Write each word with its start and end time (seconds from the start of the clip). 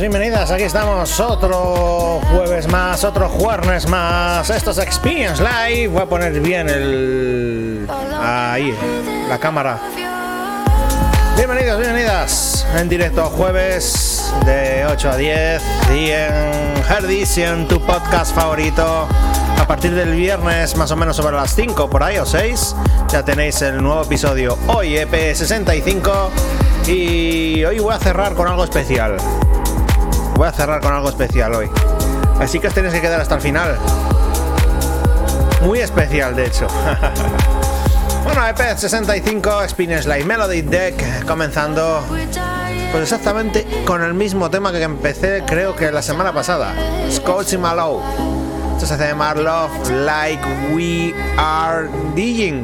bienvenidas. 0.00 0.50
Aquí 0.50 0.62
estamos 0.64 1.20
otro 1.20 2.20
jueves 2.30 2.68
más, 2.68 3.04
otro 3.04 3.28
jueves 3.28 3.88
más. 3.88 4.50
Esto 4.50 4.70
es 4.70 4.78
Experience 4.78 5.42
Live. 5.42 5.88
Voy 5.88 6.02
a 6.02 6.06
poner 6.06 6.38
bien 6.40 6.68
el. 6.68 7.88
Ahí, 8.20 8.74
la 9.28 9.38
cámara. 9.38 9.78
Bienvenidos, 11.36 11.78
bienvenidas. 11.78 12.66
En 12.76 12.88
directo 12.88 13.24
jueves 13.26 14.32
de 14.44 14.86
8 14.86 15.10
a 15.10 15.16
10 15.16 15.62
y 15.94 16.10
en 16.10 16.84
Herdis 16.90 17.38
en 17.38 17.68
tu 17.68 17.80
podcast 17.80 18.34
favorito. 18.34 19.08
A 19.58 19.66
partir 19.66 19.94
del 19.94 20.14
viernes, 20.14 20.76
más 20.76 20.90
o 20.90 20.96
menos 20.96 21.16
sobre 21.16 21.36
las 21.36 21.54
5 21.54 21.88
por 21.88 22.02
ahí 22.02 22.18
o 22.18 22.26
6, 22.26 22.76
ya 23.08 23.24
tenéis 23.24 23.62
el 23.62 23.82
nuevo 23.82 24.02
episodio 24.02 24.58
hoy, 24.66 24.96
EP65. 24.96 26.28
Y 26.86 27.64
hoy 27.64 27.78
voy 27.78 27.94
a 27.94 27.98
cerrar 27.98 28.34
con 28.34 28.46
algo 28.46 28.64
especial. 28.64 29.16
Voy 30.36 30.46
a 30.46 30.52
cerrar 30.52 30.82
con 30.82 30.92
algo 30.92 31.08
especial 31.08 31.54
hoy. 31.54 31.70
Así 32.38 32.60
que 32.60 32.68
os 32.68 32.74
tenéis 32.74 32.92
que 32.92 33.00
quedar 33.00 33.22
hasta 33.22 33.36
el 33.36 33.40
final. 33.40 33.74
Muy 35.62 35.80
especial, 35.80 36.36
de 36.36 36.44
hecho. 36.44 36.66
bueno, 38.24 38.42
EP65 38.42 39.64
Experience 39.64 40.06
Live 40.06 40.24
Melody 40.26 40.60
Deck 40.60 41.24
comenzando 41.24 42.02
pues 42.92 43.02
exactamente 43.02 43.66
con 43.86 44.02
el 44.02 44.12
mismo 44.12 44.50
tema 44.50 44.72
que 44.72 44.82
empecé 44.82 45.42
creo 45.46 45.74
que 45.74 45.90
la 45.90 46.02
semana 46.02 46.34
pasada. 46.34 46.74
Scouts 47.10 47.54
in 47.54 47.62
Malo. 47.62 48.02
Esto 48.74 48.86
se 48.86 48.94
hace 48.94 49.08
llamar 49.08 49.38
Love 49.38 49.90
Like 49.90 50.42
We 50.74 51.14
Are 51.38 51.88
DJing. 52.14 52.62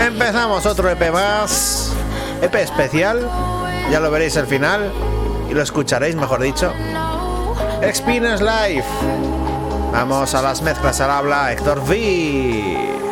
Empezamos 0.00 0.66
otro 0.66 0.90
EP 0.90 1.12
más. 1.12 1.92
EP 2.42 2.56
especial. 2.56 3.30
Ya 3.92 4.00
lo 4.00 4.10
veréis 4.10 4.36
al 4.36 4.48
final 4.48 4.92
y 5.48 5.54
lo 5.54 5.62
escucharéis, 5.62 6.16
mejor 6.16 6.42
dicho. 6.42 6.72
Experience 7.82 8.42
Live. 8.42 8.84
Vamos 9.92 10.34
a 10.34 10.42
las 10.42 10.62
mezclas 10.62 11.00
al 11.00 11.10
habla 11.10 11.52
Héctor 11.52 11.80
V. 11.80 13.07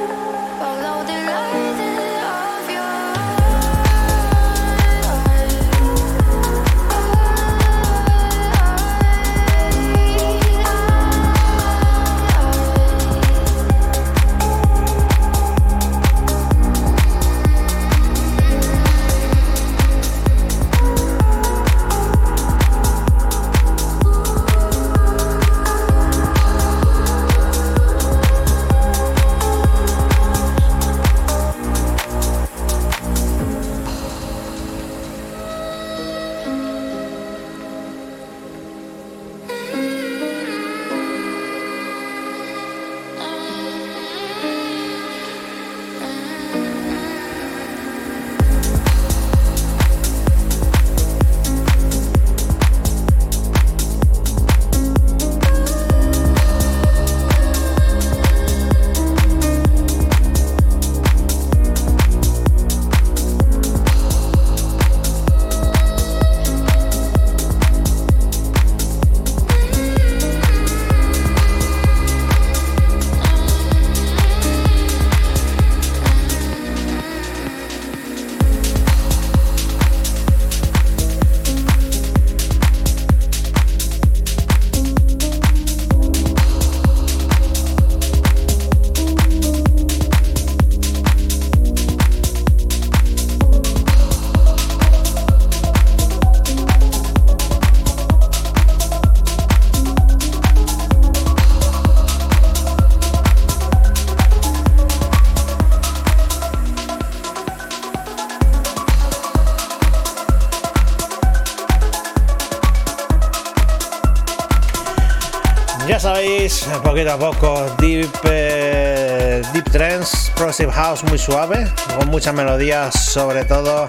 poco 117.15 117.77
deep, 117.79 118.11
eh, 118.25 119.41
deep 119.53 119.71
trance, 119.71 120.33
progressive 120.35 120.73
house 120.73 121.05
muy 121.05 121.19
suave, 121.19 121.71
con 121.97 122.09
muchas 122.09 122.35
melodías 122.35 122.93
sobre 123.05 123.45
todo. 123.45 123.87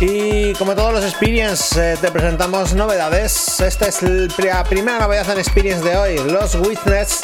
Y 0.00 0.52
como 0.54 0.74
todos 0.74 0.94
los 0.94 1.04
experience 1.04 1.92
eh, 1.92 1.96
te 2.00 2.10
presentamos 2.10 2.74
novedades. 2.74 3.60
Esta 3.60 3.86
es 3.86 4.02
la 4.02 4.64
primera 4.64 4.98
novedad 4.98 5.30
en 5.30 5.38
experience 5.38 5.84
de 5.88 5.96
hoy, 5.96 6.18
Los 6.30 6.56
Witness 6.56 7.20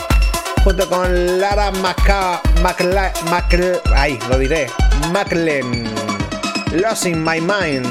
junto 0.62 0.88
con 0.88 1.40
Lara 1.40 1.70
Maca, 1.72 2.40
Macla, 2.62 3.12
ay, 3.96 4.18
lo 4.28 4.38
diré, 4.38 4.68
Maclen. 5.12 5.84
Lost 6.72 7.06
in 7.06 7.24
My 7.24 7.40
Mind. 7.40 7.86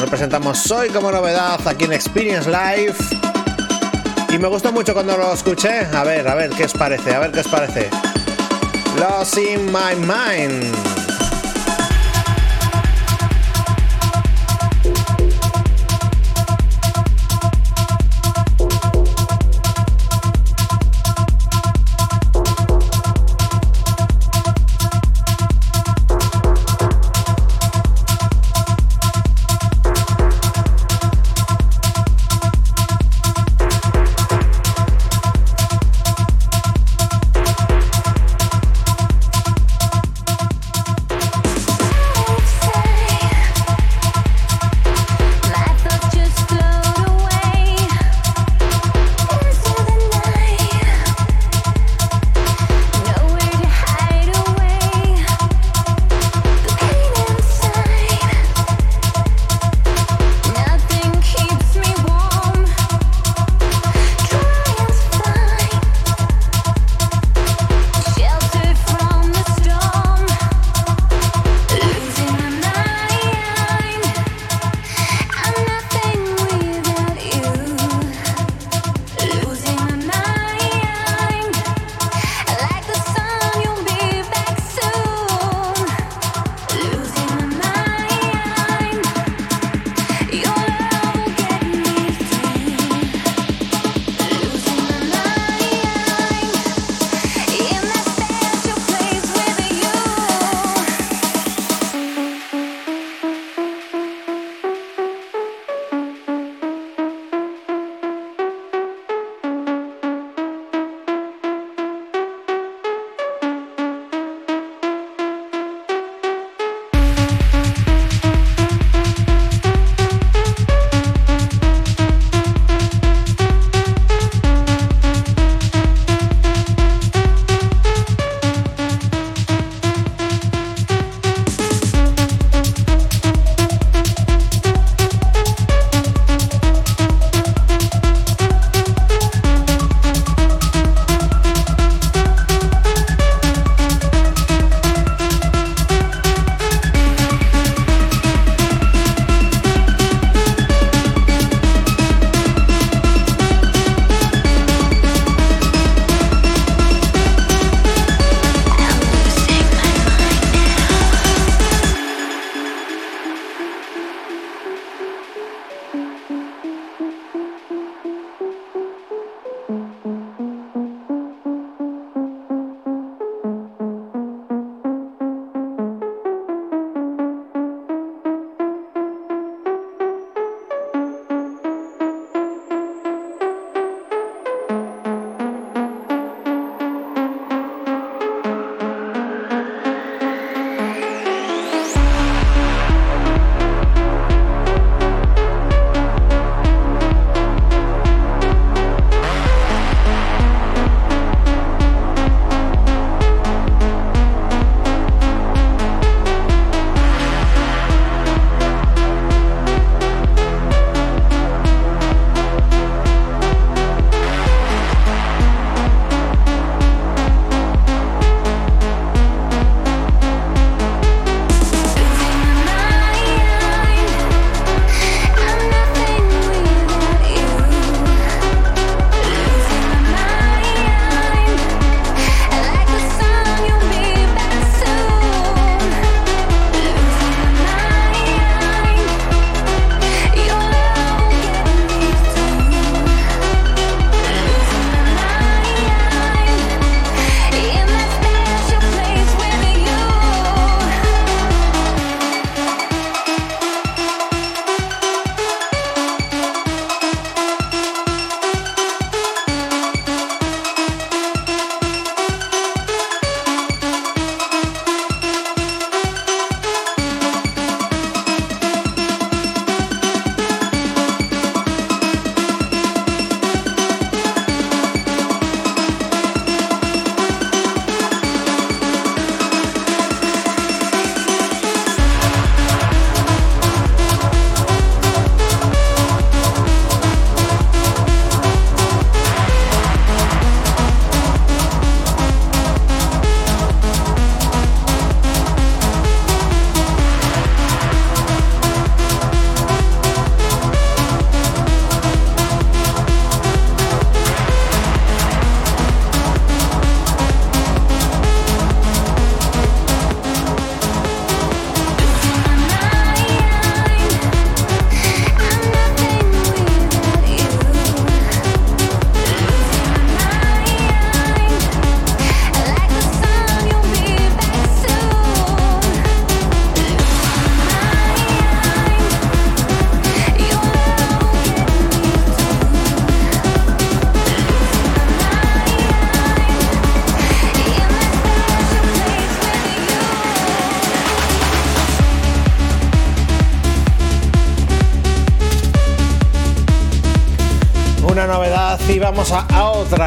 Lo 0.00 0.06
presentamos 0.06 0.68
hoy 0.72 0.88
como 0.88 1.12
novedad 1.12 1.60
aquí 1.68 1.84
en 1.84 1.92
Experience 1.92 2.50
Live. 2.50 3.23
Y 4.34 4.38
me 4.40 4.48
gustó 4.48 4.72
mucho 4.72 4.92
cuando 4.94 5.16
lo 5.16 5.32
escuché. 5.32 5.86
A 5.94 6.02
ver, 6.02 6.26
a 6.26 6.34
ver 6.34 6.50
qué 6.50 6.64
os 6.64 6.72
parece, 6.72 7.14
a 7.14 7.20
ver 7.20 7.30
qué 7.30 7.38
os 7.38 7.46
parece. 7.46 7.88
Lost 8.98 9.38
in 9.38 9.66
my 9.66 9.94
mind. 9.94 10.83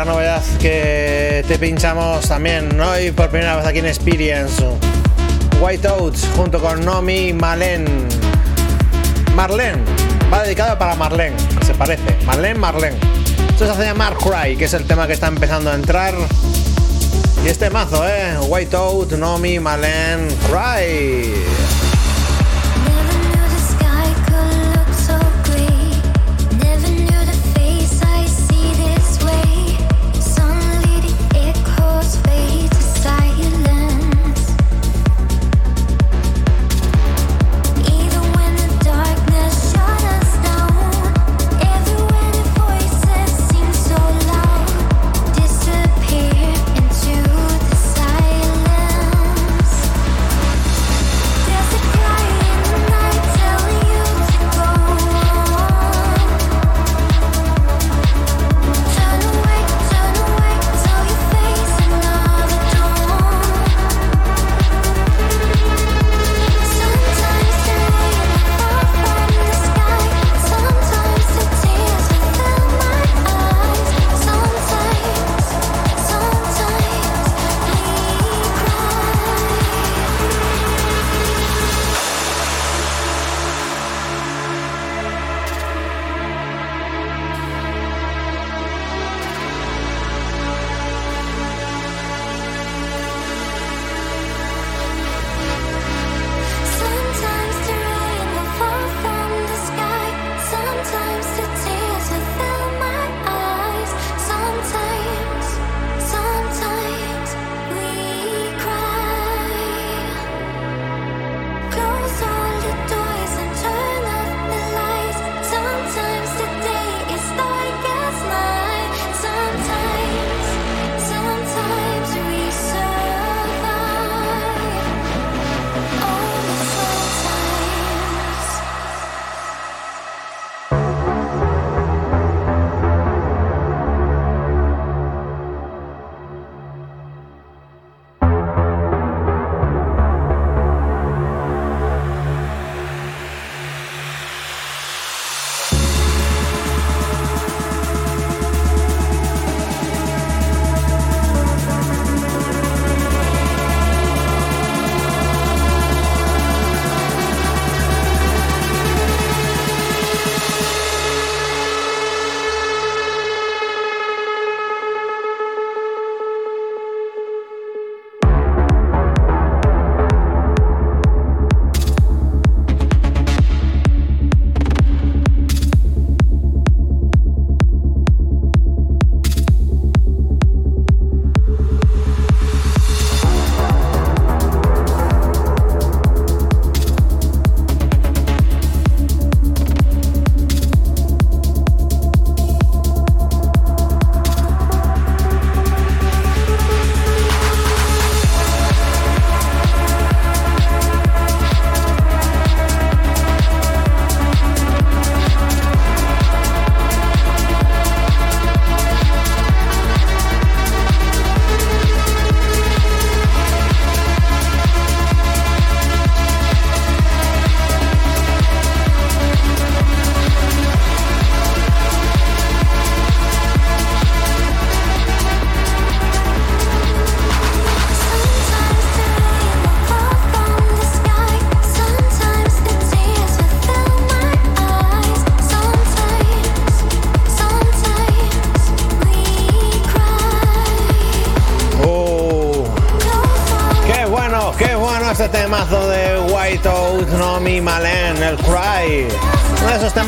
Novedad 0.07 0.41
que 0.59 1.43
te 1.47 1.59
pinchamos 1.59 2.27
también 2.27 2.79
hoy 2.79 3.11
por 3.11 3.29
primera 3.29 3.57
vez 3.57 3.65
aquí 3.65 3.79
en 3.79 3.87
Experience. 3.87 4.63
White 5.59 5.87
Oats 5.89 6.25
junto 6.35 6.59
con 6.61 6.83
Nomi 6.85 7.33
Malen. 7.33 7.85
Marlene, 9.35 9.77
va 10.31 10.43
dedicado 10.43 10.77
para 10.77 10.95
Marlene, 10.95 11.35
se 11.65 11.73
parece. 11.73 12.17
Marlene, 12.25 12.57
Marlene. 12.57 12.97
Esto 13.49 13.65
se 13.65 13.71
hace 13.71 13.83
llamar 13.83 14.15
Cry, 14.15 14.55
que 14.55 14.65
es 14.65 14.73
el 14.73 14.85
tema 14.85 15.07
que 15.07 15.13
está 15.13 15.27
empezando 15.27 15.69
a 15.69 15.75
entrar. 15.75 16.13
Y 17.43 17.49
este 17.49 17.69
mazo, 17.69 18.07
eh. 18.07 18.37
White 18.47 18.77
Oat, 18.77 19.11
Nomi, 19.11 19.59
Malen, 19.59 20.29
Cry. 20.47 21.66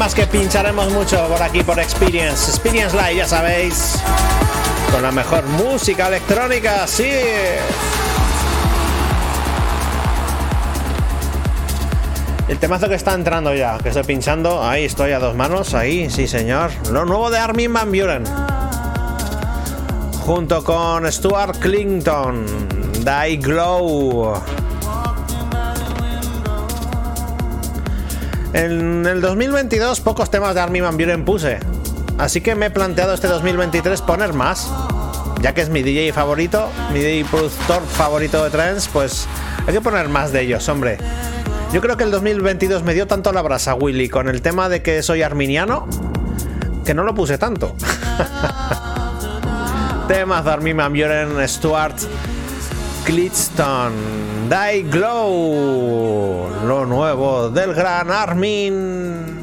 Que 0.07 0.25
pincharemos 0.25 0.89
mucho 0.93 1.27
por 1.27 1.43
aquí 1.43 1.61
por 1.61 1.77
Experience. 1.77 2.49
Experience 2.49 2.95
Live, 2.95 3.15
ya 3.17 3.27
sabéis. 3.27 3.99
Con 4.93 5.03
la 5.03 5.11
mejor 5.11 5.45
música 5.45 6.07
electrónica, 6.07 6.87
sí. 6.87 7.11
El 12.47 12.57
temazo 12.59 12.87
que 12.87 12.95
está 12.95 13.13
entrando 13.13 13.53
ya, 13.53 13.77
que 13.77 13.89
estoy 13.89 14.03
pinchando, 14.03 14.63
ahí 14.63 14.85
estoy 14.85 15.11
a 15.11 15.19
dos 15.19 15.35
manos, 15.35 15.73
ahí, 15.73 16.09
sí 16.09 16.29
señor. 16.29 16.71
Lo 16.91 17.03
nuevo 17.03 17.29
de 17.29 17.37
Armin 17.37 17.73
Van 17.73 17.91
Buren. 17.91 18.23
Junto 20.25 20.63
con 20.63 21.11
Stuart 21.11 21.59
Clinton, 21.59 22.45
Die 23.03 23.37
Glow. 23.37 24.58
En 28.59 29.05
el 29.05 29.21
2022 29.21 30.01
pocos 30.01 30.29
temas 30.29 30.53
de 30.53 30.59
Armin 30.59 30.83
Van 30.83 30.97
Buren 30.97 31.23
puse, 31.23 31.59
así 32.17 32.41
que 32.41 32.55
me 32.55 32.65
he 32.65 32.69
planteado 32.69 33.13
este 33.13 33.27
2023 33.27 34.01
poner 34.01 34.33
más. 34.33 34.69
Ya 35.41 35.53
que 35.53 35.61
es 35.61 35.69
mi 35.69 35.81
DJ 35.81 36.11
favorito, 36.11 36.67
mi 36.91 36.99
DJ 36.99 37.23
productor 37.31 37.81
favorito 37.83 38.43
de 38.43 38.49
trance, 38.49 38.89
pues 38.91 39.27
hay 39.65 39.73
que 39.73 39.79
poner 39.79 40.09
más 40.09 40.33
de 40.33 40.41
ellos, 40.41 40.67
hombre. 40.67 40.97
Yo 41.71 41.79
creo 41.79 41.95
que 41.95 42.03
el 42.03 42.11
2022 42.11 42.83
me 42.83 42.93
dio 42.93 43.07
tanto 43.07 43.31
la 43.31 43.41
brasa 43.41 43.75
Willy 43.75 44.09
con 44.09 44.27
el 44.27 44.41
tema 44.41 44.67
de 44.67 44.81
que 44.81 45.01
soy 45.03 45.21
arminiano 45.21 45.87
que 46.83 46.93
no 46.93 47.03
lo 47.03 47.15
puse 47.15 47.37
tanto. 47.37 47.77
Temas 50.09 50.43
de 50.43 50.51
Armin 50.51 50.75
Van 50.75 50.91
Buren, 50.91 51.47
Stuart 51.47 51.95
Clitston, 53.03 53.93
Die 54.49 54.83
Glow, 54.83 56.49
lo 56.65 56.85
nuevo 56.85 57.49
del 57.49 57.73
gran 57.73 58.11
Armin. 58.11 59.38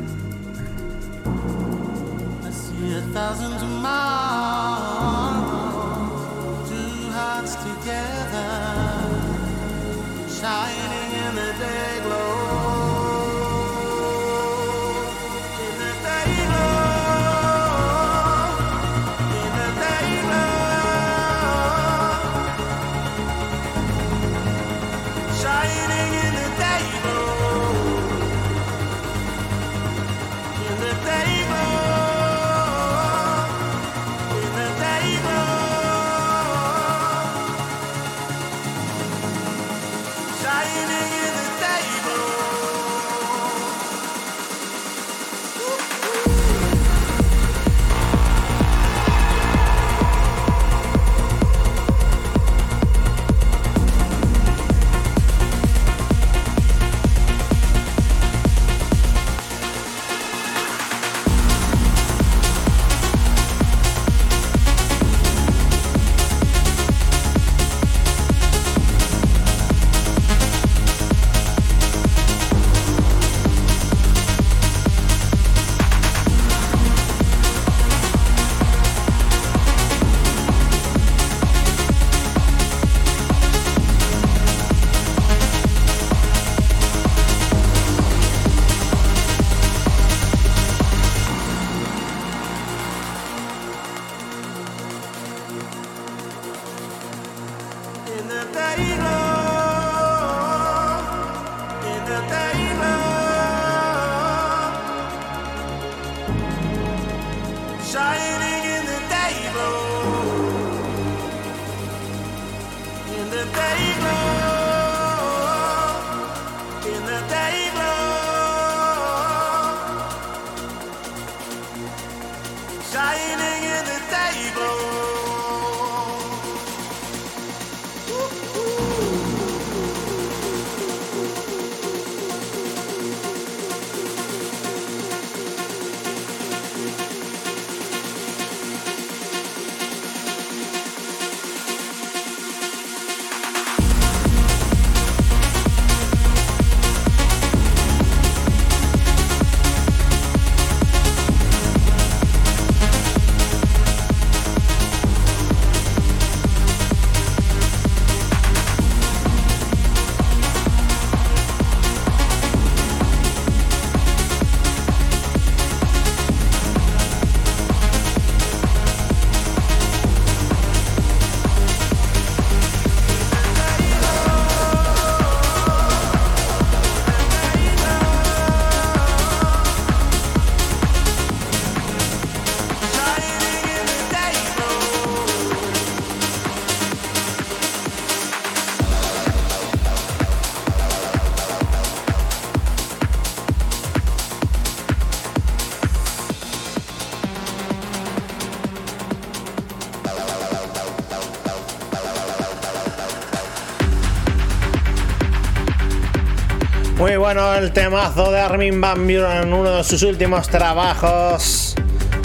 Bueno 207.27 207.55
el 207.57 207.73
temazo 207.73 208.31
de 208.31 208.39
Armin 208.39 208.81
Van 208.81 209.05
Buren, 209.05 209.53
uno 209.53 209.79
de 209.79 209.83
sus 209.83 210.01
últimos 210.05 210.49
trabajos. 210.49 211.75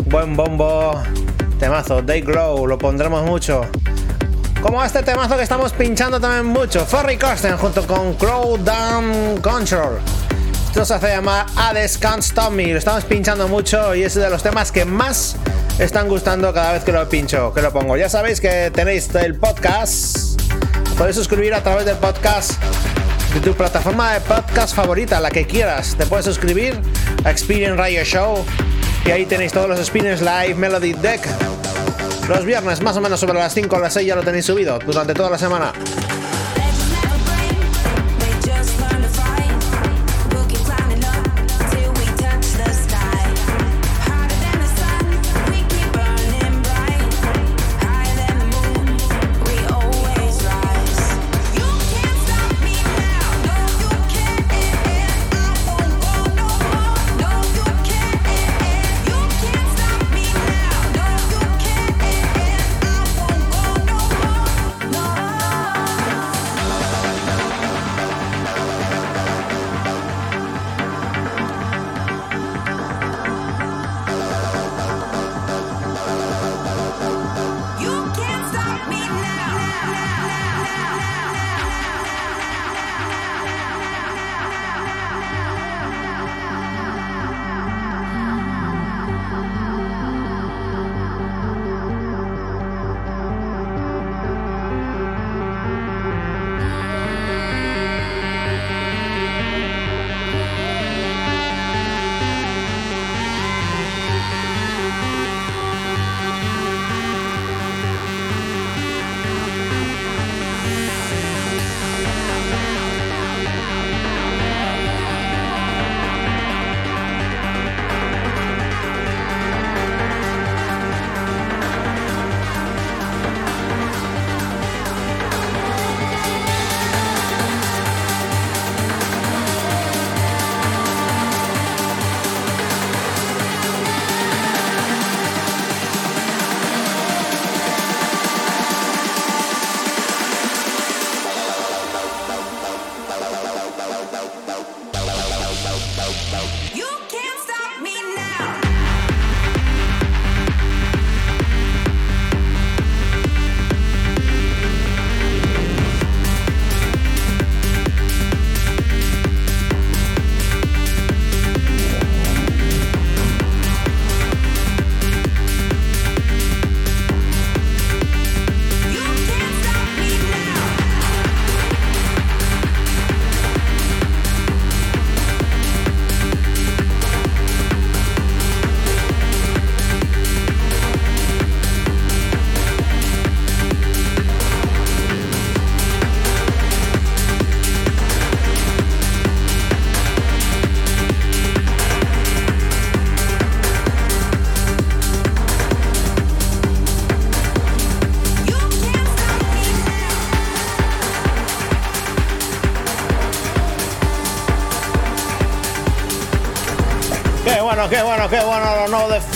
Buen 0.06 0.38
bombo. 0.38 1.02
Temazo, 1.58 2.04
Day 2.04 2.22
Glow, 2.22 2.68
lo 2.68 2.78
pondremos 2.78 3.24
mucho. 3.24 3.66
Como 4.62 4.84
este 4.84 5.02
temazo 5.02 5.38
que 5.38 5.42
estamos 5.42 5.74
pinchando 5.74 6.20
también 6.20 6.46
mucho. 6.46 6.86
Ferry 6.86 7.18
Corsten 7.18 7.58
junto 7.58 7.88
con 7.88 8.14
Crow 8.14 8.58
Down 8.58 9.42
Control. 9.42 9.98
Esto 10.68 10.86
se 10.86 10.94
hace 10.94 11.08
llamar 11.08 11.48
Hades 11.56 11.98
Can't 11.98 12.20
Stop 12.20 12.52
Me. 12.52 12.68
Lo 12.68 12.78
estamos 12.78 13.04
pinchando 13.06 13.48
mucho 13.48 13.96
y 13.96 14.04
es 14.04 14.14
de 14.14 14.30
los 14.30 14.44
temas 14.44 14.72
que 14.72 14.86
más 14.86 15.36
están 15.80 16.10
gustando 16.10 16.54
cada 16.54 16.74
vez 16.74 16.84
que 16.84 16.92
lo 16.92 17.10
pincho, 17.10 17.52
que 17.56 17.64
lo 17.64 17.74
pongo. 17.74 17.98
Ya 17.98 18.08
sabéis 18.08 18.40
que 18.40 18.70
tenéis 18.70 19.10
el 19.16 19.34
podcast. 19.40 20.40
Podéis 20.96 21.16
suscribir 21.16 21.56
a 21.56 21.64
través 21.64 21.86
del 21.86 21.98
podcast 21.98 22.52
de 23.34 23.39
tu 23.39 23.54
plataforma 23.54 24.13
de 24.13 24.22
podcast 24.22 24.76
favorita, 24.76 25.20
la 25.20 25.30
que 25.32 25.46
quieras. 25.46 25.96
Te 25.98 26.06
puedes 26.06 26.26
suscribir 26.26 26.80
a 27.24 27.32
Experience 27.32 27.76
Radio 27.76 28.04
Show 28.04 28.46
y 29.06 29.12
ahí 29.12 29.26
tenéis 29.26 29.52
todos 29.52 29.70
los 29.70 29.80
Experience 29.80 30.24
Live 30.24 30.56
Melody 30.56 30.94
Deck. 30.94 31.28
Los 32.28 32.46
viernes, 32.46 32.82
más 32.82 32.98
o 32.98 33.02
menos 33.02 33.20
sobre 33.20 33.39
las 33.39 33.54
5 33.54 33.76
o 33.76 33.80
las 33.80 33.94
6, 33.94 34.08
ya 34.08 34.15
lo 34.15 34.24
tenéis 34.24 34.46
subido 34.46 34.80
durante 34.80 35.13
toda 35.13 35.30
la 35.30 35.38
semana. 35.38 35.72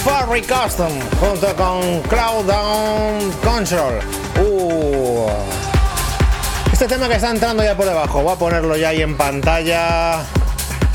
Furry 0.04 0.42
Custom 0.42 0.92
junto 1.20 1.56
con 1.56 2.02
Cloud 2.02 2.52
Control. 3.44 4.00
Uh. 4.42 5.28
Este 6.72 6.88
tema 6.88 7.08
que 7.08 7.16
está 7.16 7.32
entrando 7.32 7.64
ya 7.64 7.76
por 7.76 7.86
debajo, 7.86 8.22
voy 8.22 8.34
a 8.34 8.36
ponerlo 8.36 8.76
ya 8.76 8.90
ahí 8.90 9.02
en 9.02 9.16
pantalla. 9.16 10.24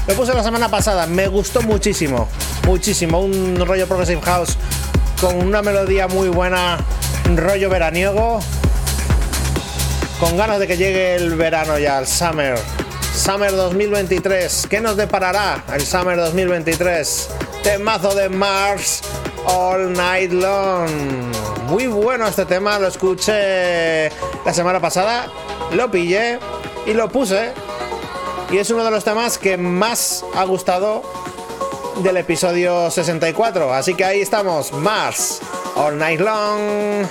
Lo 0.07 0.15
puse 0.15 0.35
la 0.35 0.43
semana 0.43 0.69
pasada, 0.69 1.07
me 1.07 1.27
gustó 1.27 1.63
muchísimo, 1.63 2.29
muchísimo. 2.67 3.21
Un 3.21 3.65
rollo 3.67 3.87
Progressive 3.87 4.21
House 4.23 4.57
con 5.21 5.37
una 5.37 5.63
melodía 5.63 6.09
muy 6.09 6.29
buena, 6.29 6.79
un 7.29 7.37
rollo 7.37 7.71
veraniego. 7.71 8.41
Con 10.19 10.37
ganas 10.37 10.59
de 10.59 10.67
que 10.67 10.77
llegue 10.77 11.15
el 11.15 11.35
verano 11.35 11.79
ya, 11.79 11.99
el 11.99 12.07
summer. 12.07 12.59
Summer 13.15 13.53
2023. 13.53 14.67
¿Qué 14.69 14.81
nos 14.81 14.97
deparará 14.97 15.65
el 15.75 15.81
Summer 15.81 16.17
2023? 16.17 17.29
Temazo 17.63 18.15
de 18.15 18.29
Mars 18.29 19.03
All 19.45 19.93
Night 19.93 20.33
Long. 20.33 20.91
Muy 21.67 21.87
bueno 21.87 22.27
este 22.27 22.47
tema, 22.47 22.79
lo 22.79 22.87
escuché 22.87 24.09
la 24.45 24.55
semana 24.55 24.81
pasada, 24.81 25.27
lo 25.73 25.91
pillé 25.91 26.39
y 26.87 26.95
lo 26.95 27.09
puse. 27.09 27.53
Y 28.51 28.59
es 28.59 28.71
uno 28.71 28.85
de 28.85 28.91
los 28.91 29.05
temas 29.05 29.39
que 29.39 29.57
más 29.57 30.25
ha 30.35 30.45
gustado 30.45 31.03
del 32.03 32.17
episodio 32.17 32.91
64. 32.91 33.75
Así 33.75 33.95
que 33.95 34.05
ahí 34.05 34.21
estamos, 34.21 34.73
Mars 34.73 35.41
All 35.77 35.99
Night 35.99 36.21
Long. 36.21 37.07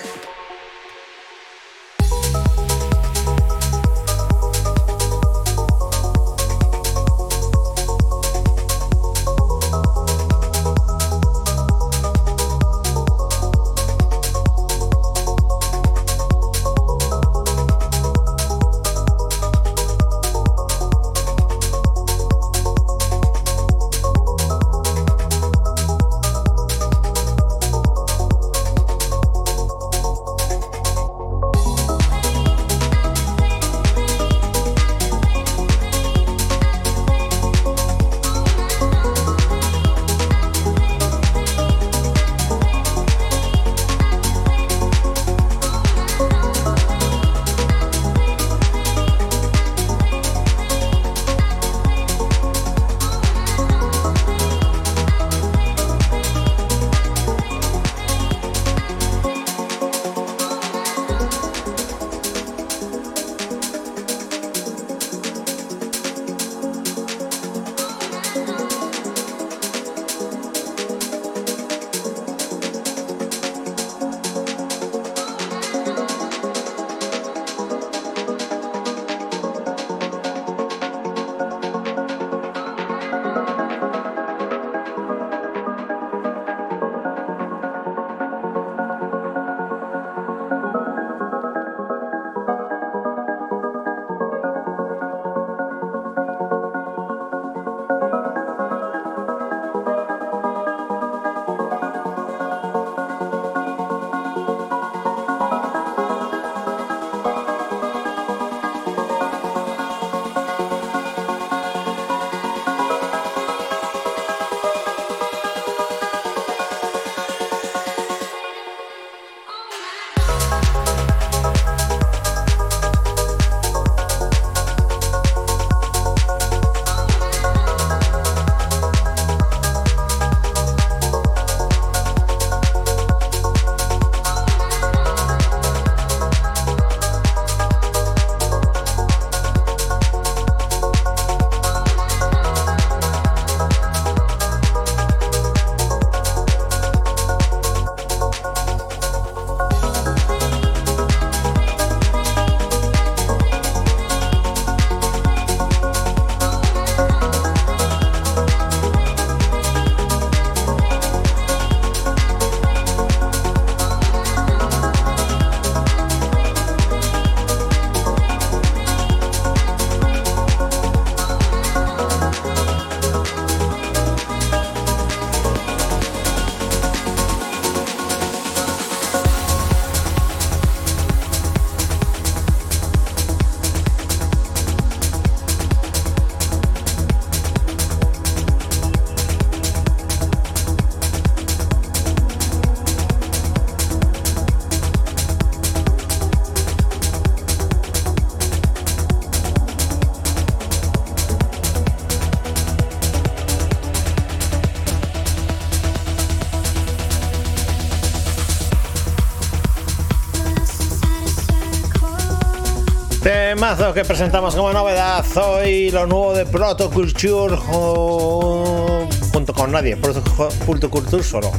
Que 213.77 214.03
presentamos 214.03 214.55
como 214.55 214.73
novedad 214.73 215.23
hoy 215.37 215.91
lo 215.91 216.07
nuevo 216.07 216.33
de 216.33 216.43
Protoculture 216.43 217.55
junto 217.55 219.53
con 219.53 219.71
nadie, 219.71 219.95
Protoculture 219.95 221.23
solo. 221.23 221.51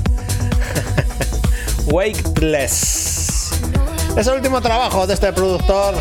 Wakeless. 1.87 3.53
Es 4.16 4.27
el 4.27 4.35
último 4.35 4.61
trabajo 4.61 5.07
de 5.07 5.14
este 5.14 5.33
productor 5.33 5.94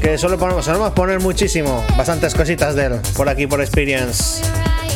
que 0.00 0.16
solo 0.16 0.38
ponemos, 0.38 0.64
solemos 0.64 0.92
poner 0.92 1.18
muchísimo, 1.18 1.84
bastantes 1.96 2.32
cositas 2.32 2.76
de 2.76 2.84
él 2.86 3.00
por 3.16 3.28
aquí 3.28 3.48
por 3.48 3.60
Experience. 3.60 4.40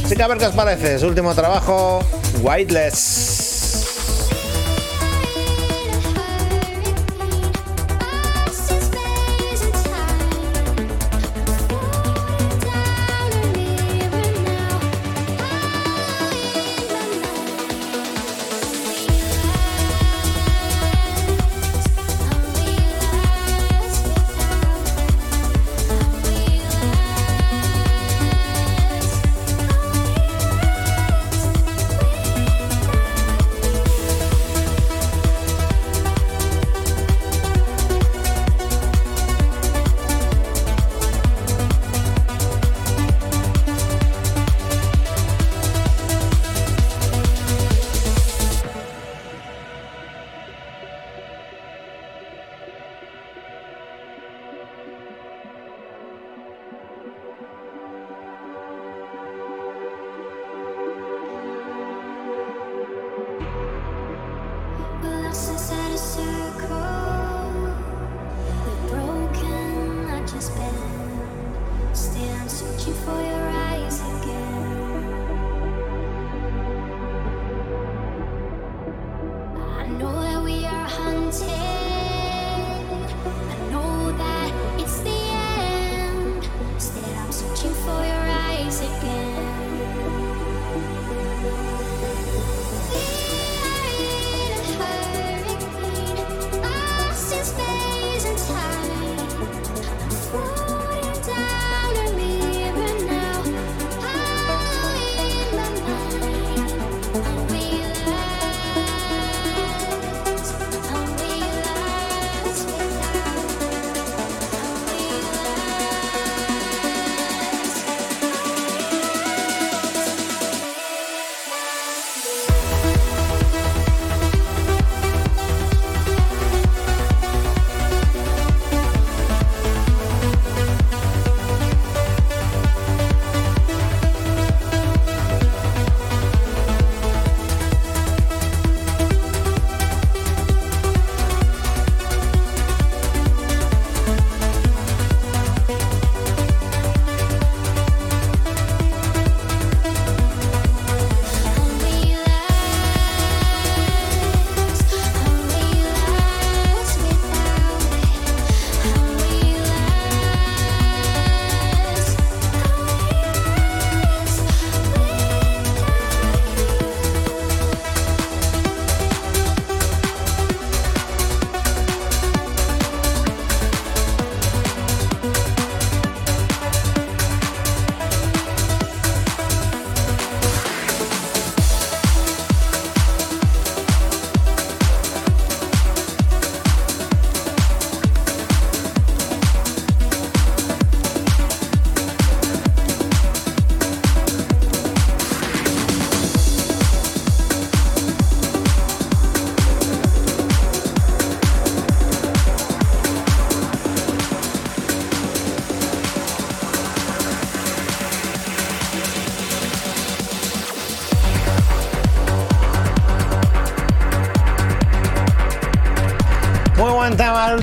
Así 0.05 0.15
que 0.15 0.23
a 0.23 0.29
ver 0.29 0.39
qué 0.39 0.47
os 0.47 0.55
parece, 0.55 1.01
su 1.01 1.09
último 1.09 1.35
trabajo, 1.35 1.99
Whiteless. 2.43 3.14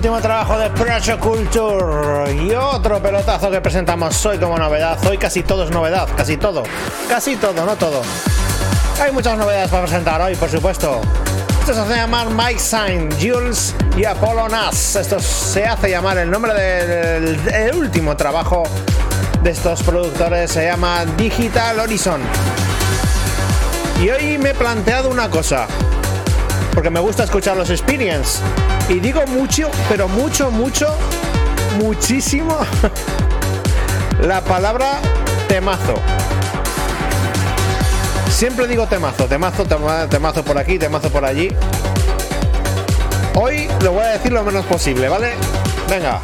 Último 0.01 0.19
trabajo 0.19 0.57
de 0.57 0.67
Pressure 0.71 1.19
Culture 1.19 2.33
y 2.33 2.55
otro 2.55 2.99
pelotazo 2.99 3.51
que 3.51 3.61
presentamos 3.61 4.25
hoy 4.25 4.39
como 4.39 4.57
novedad. 4.57 4.97
Hoy 5.05 5.19
casi 5.19 5.43
todo 5.43 5.63
es 5.63 5.69
novedad, 5.69 6.09
casi 6.17 6.37
todo, 6.37 6.63
casi 7.07 7.35
todo, 7.35 7.63
no 7.63 7.75
todo. 7.75 8.01
Hay 8.99 9.11
muchas 9.11 9.37
novedades 9.37 9.69
para 9.69 9.83
presentar 9.83 10.19
hoy, 10.19 10.33
por 10.33 10.49
supuesto. 10.49 11.01
Esto 11.59 11.75
se 11.75 11.81
hace 11.81 11.95
llamar 11.97 12.31
Mike 12.31 12.59
Sign, 12.59 13.09
Jules 13.21 13.75
y 13.95 14.03
Apollo 14.03 14.49
Nas. 14.49 14.95
Esto 14.95 15.19
se 15.19 15.65
hace 15.65 15.91
llamar 15.91 16.17
el 16.17 16.31
nombre 16.31 16.51
del 16.55 17.75
último 17.75 18.17
trabajo 18.17 18.63
de 19.43 19.51
estos 19.51 19.83
productores, 19.83 20.49
se 20.49 20.65
llama 20.65 21.05
Digital 21.15 21.79
Horizon. 21.79 22.21
Y 24.01 24.09
hoy 24.09 24.39
me 24.39 24.49
he 24.49 24.53
planteado 24.55 25.11
una 25.11 25.29
cosa 25.29 25.67
porque 26.73 26.89
me 26.89 26.99
gusta 26.99 27.23
escuchar 27.23 27.57
los 27.57 27.69
experience. 27.69 28.39
Y 28.89 28.99
digo 28.99 29.25
mucho, 29.27 29.69
pero 29.89 30.07
mucho, 30.07 30.51
mucho, 30.51 30.87
muchísimo 31.79 32.57
la 34.21 34.41
palabra 34.41 34.99
temazo. 35.47 35.95
Siempre 38.29 38.67
digo 38.67 38.87
temazo, 38.87 39.25
temazo, 39.25 39.65
temazo 40.09 40.43
por 40.43 40.57
aquí, 40.57 40.79
temazo 40.79 41.09
por 41.09 41.25
allí. 41.25 41.49
Hoy 43.35 43.69
lo 43.81 43.93
voy 43.93 44.03
a 44.03 44.09
decir 44.09 44.31
lo 44.31 44.43
menos 44.43 44.65
posible, 44.65 45.07
¿vale? 45.07 45.33
Venga. 45.89 46.19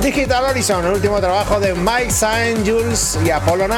Digital 0.00 0.44
Horizon, 0.44 0.86
el 0.86 0.92
último 0.92 1.20
trabajo 1.20 1.60
de 1.60 1.74
Mike 1.74 2.10
Saint 2.10 2.66
Jules 2.66 3.18
y 3.24 3.30
Apollo 3.30 3.68
Muy 3.68 3.76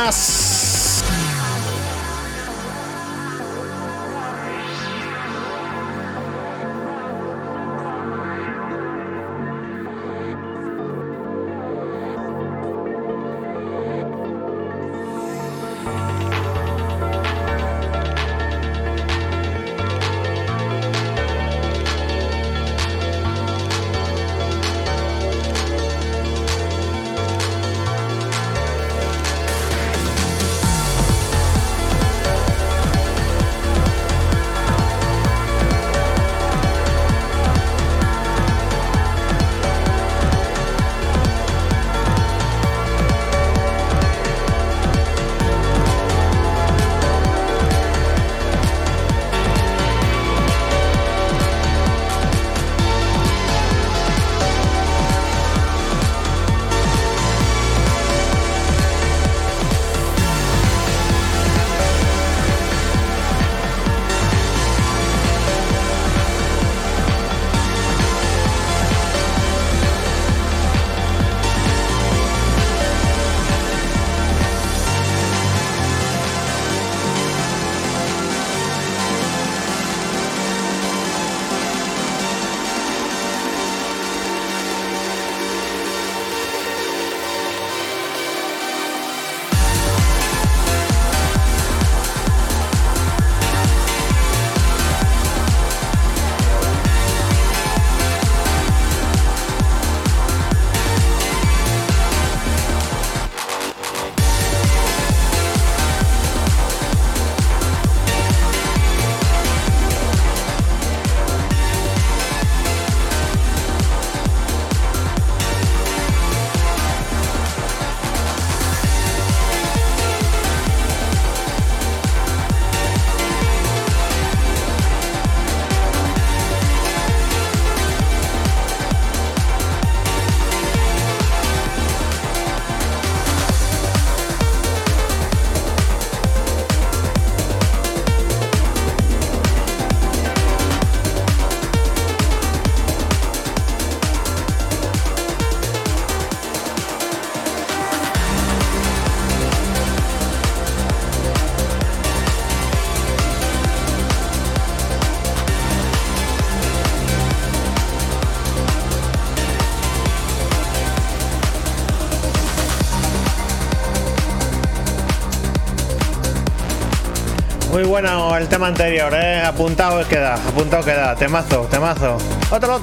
bueno 168.02 168.36
el 168.36 168.48
tema 168.48 168.66
anterior, 168.66 169.14
¿eh? 169.14 169.42
Apuntado 169.42 170.06
queda, 170.08 170.34
apuntado 170.34 170.84
queda. 170.84 171.14
Temazo, 171.14 171.68
temazo. 171.70 172.18
Otro 172.50 172.80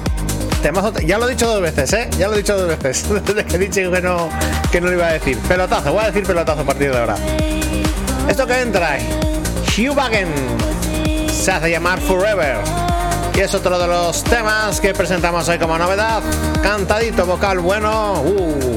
temazo. 0.62 0.98
Ya 1.00 1.18
lo 1.18 1.28
he 1.28 1.32
dicho 1.32 1.46
dos 1.46 1.60
veces, 1.60 1.92
¿eh? 1.92 2.08
Ya 2.18 2.26
lo 2.28 2.34
he 2.34 2.38
dicho 2.38 2.56
dos 2.56 2.68
veces. 2.68 3.06
Desde 3.26 3.44
que 3.44 3.56
he 3.56 3.58
dicho 3.58 3.90
que 3.90 4.00
no, 4.00 4.30
que 4.72 4.80
no 4.80 4.86
lo 4.86 4.94
iba 4.94 5.08
a 5.08 5.12
decir. 5.12 5.36
Pelotazo, 5.40 5.92
voy 5.92 6.04
a 6.04 6.06
decir 6.06 6.22
pelotazo 6.26 6.62
a 6.62 6.64
partir 6.64 6.90
de 6.90 6.98
ahora. 6.98 7.16
Esto 8.28 8.46
que 8.46 8.60
entra, 8.62 8.98
Hugh 9.76 11.30
Se 11.30 11.52
hace 11.52 11.70
llamar 11.70 12.00
Forever. 12.00 12.56
Y 13.34 13.40
es 13.40 13.54
otro 13.54 13.78
de 13.78 13.86
los 13.86 14.24
temas 14.24 14.80
que 14.80 14.94
presentamos 14.94 15.46
hoy 15.50 15.58
como 15.58 15.76
novedad. 15.76 16.22
Cantadito 16.62 17.26
vocal 17.26 17.58
bueno. 17.58 18.22
Uh. 18.22 18.69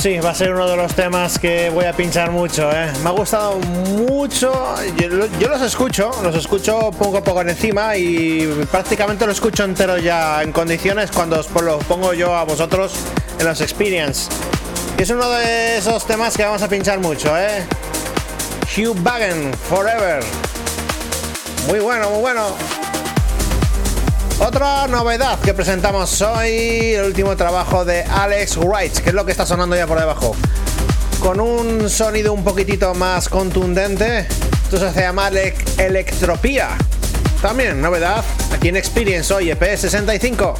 Sí, 0.00 0.18
va 0.18 0.30
a 0.30 0.34
ser 0.34 0.54
uno 0.54 0.66
de 0.66 0.76
los 0.76 0.94
temas 0.94 1.38
que 1.38 1.68
voy 1.68 1.84
a 1.84 1.92
pinchar 1.92 2.30
mucho, 2.30 2.70
¿eh? 2.72 2.90
Me 3.02 3.10
ha 3.10 3.12
gustado 3.12 3.58
mucho. 3.58 4.74
Yo, 4.96 5.48
los 5.48 5.62
escucho, 5.62 6.10
los 6.22 6.34
escucho 6.34 6.90
poco 6.90 7.18
a 7.18 7.24
poco 7.24 7.42
encima 7.42 7.96
y 7.96 8.46
prácticamente 8.70 9.26
lo 9.26 9.32
escucho 9.32 9.64
entero 9.64 9.98
ya 9.98 10.42
en 10.42 10.52
condiciones 10.52 11.10
cuando 11.10 11.38
os 11.38 11.50
lo 11.62 11.78
pongo 11.80 12.14
yo 12.14 12.34
a 12.34 12.44
vosotros 12.44 12.92
en 13.38 13.46
los 13.46 13.60
experience. 13.60 14.30
Y 14.98 15.02
es 15.02 15.10
uno 15.10 15.28
de 15.30 15.76
esos 15.78 16.06
temas 16.06 16.34
que 16.34 16.44
vamos 16.44 16.62
a 16.62 16.68
pinchar 16.68 16.98
mucho, 16.98 17.36
¿eh? 17.36 17.66
Hugh 18.74 18.96
Forever. 19.68 20.22
Muy 21.68 21.80
bueno, 21.80 22.10
muy 22.10 22.20
bueno. 22.20 22.69
Otra 24.40 24.86
novedad 24.88 25.38
que 25.40 25.52
presentamos 25.52 26.22
hoy, 26.22 26.94
el 26.94 27.04
último 27.04 27.36
trabajo 27.36 27.84
de 27.84 28.02
Alex 28.04 28.56
Wright, 28.56 28.98
que 29.00 29.10
es 29.10 29.14
lo 29.14 29.26
que 29.26 29.32
está 29.32 29.44
sonando 29.44 29.76
ya 29.76 29.86
por 29.86 30.00
debajo. 30.00 30.34
Con 31.20 31.40
un 31.40 31.90
sonido 31.90 32.32
un 32.32 32.42
poquitito 32.42 32.94
más 32.94 33.28
contundente, 33.28 34.26
esto 34.64 34.92
se 34.92 35.02
llama 35.02 35.30
Electropía. 35.76 36.70
También 37.42 37.82
novedad 37.82 38.24
aquí 38.50 38.68
en 38.68 38.78
Experience 38.78 39.32
hoy, 39.32 39.50
EP65. 39.50 40.54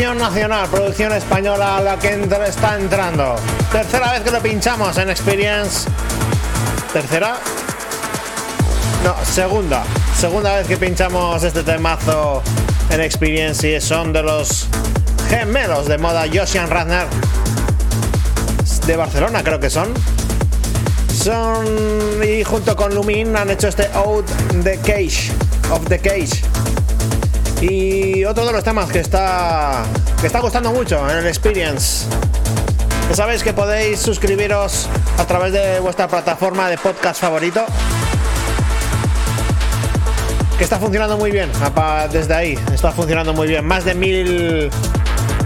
Nacional, 0.00 0.66
producción 0.70 1.12
española 1.12 1.78
la 1.82 1.98
que 1.98 2.26
está 2.46 2.76
entrando. 2.76 3.36
Tercera 3.70 4.12
vez 4.12 4.22
que 4.22 4.30
lo 4.30 4.40
pinchamos 4.40 4.96
en 4.96 5.10
Experience. 5.10 5.90
¿Tercera? 6.90 7.36
No, 9.04 9.14
segunda. 9.26 9.84
Segunda 10.18 10.56
vez 10.56 10.66
que 10.66 10.78
pinchamos 10.78 11.42
este 11.42 11.62
temazo 11.62 12.42
en 12.88 13.02
Experience 13.02 13.76
y 13.76 13.78
son 13.78 14.14
de 14.14 14.22
los 14.22 14.68
gemelos 15.28 15.86
de 15.86 15.98
moda 15.98 16.24
Josian 16.32 16.70
Radner 16.70 17.06
de 18.86 18.96
Barcelona 18.96 19.44
creo 19.44 19.60
que 19.60 19.68
son 19.68 19.92
son 21.12 21.66
y 22.26 22.42
junto 22.42 22.74
con 22.74 22.94
Lumin 22.94 23.36
han 23.36 23.50
hecho 23.50 23.68
este 23.68 23.86
Out 23.92 24.26
the 24.64 24.78
Cage 24.78 25.30
of 25.70 25.86
the 25.88 25.98
Cage 25.98 26.49
y 27.60 28.24
otro 28.24 28.46
de 28.46 28.52
los 28.52 28.64
temas 28.64 28.90
que 28.90 29.00
está 29.00 29.84
que 30.20 30.26
está 30.26 30.40
gustando 30.40 30.72
mucho 30.72 31.08
en 31.10 31.18
el 31.18 31.26
Experience 31.26 32.06
ya 33.08 33.14
sabéis 33.14 33.42
que 33.42 33.52
podéis 33.52 33.98
suscribiros 34.00 34.88
a 35.18 35.24
través 35.24 35.52
de 35.52 35.80
vuestra 35.80 36.08
plataforma 36.08 36.68
de 36.68 36.78
podcast 36.78 37.20
favorito 37.20 37.64
que 40.58 40.64
está 40.64 40.78
funcionando 40.78 41.16
muy 41.16 41.30
bien 41.30 41.50
desde 42.12 42.34
ahí 42.34 42.58
está 42.72 42.92
funcionando 42.92 43.32
muy 43.34 43.48
bien 43.48 43.64
más 43.64 43.84
de 43.84 43.94
mil 43.94 44.70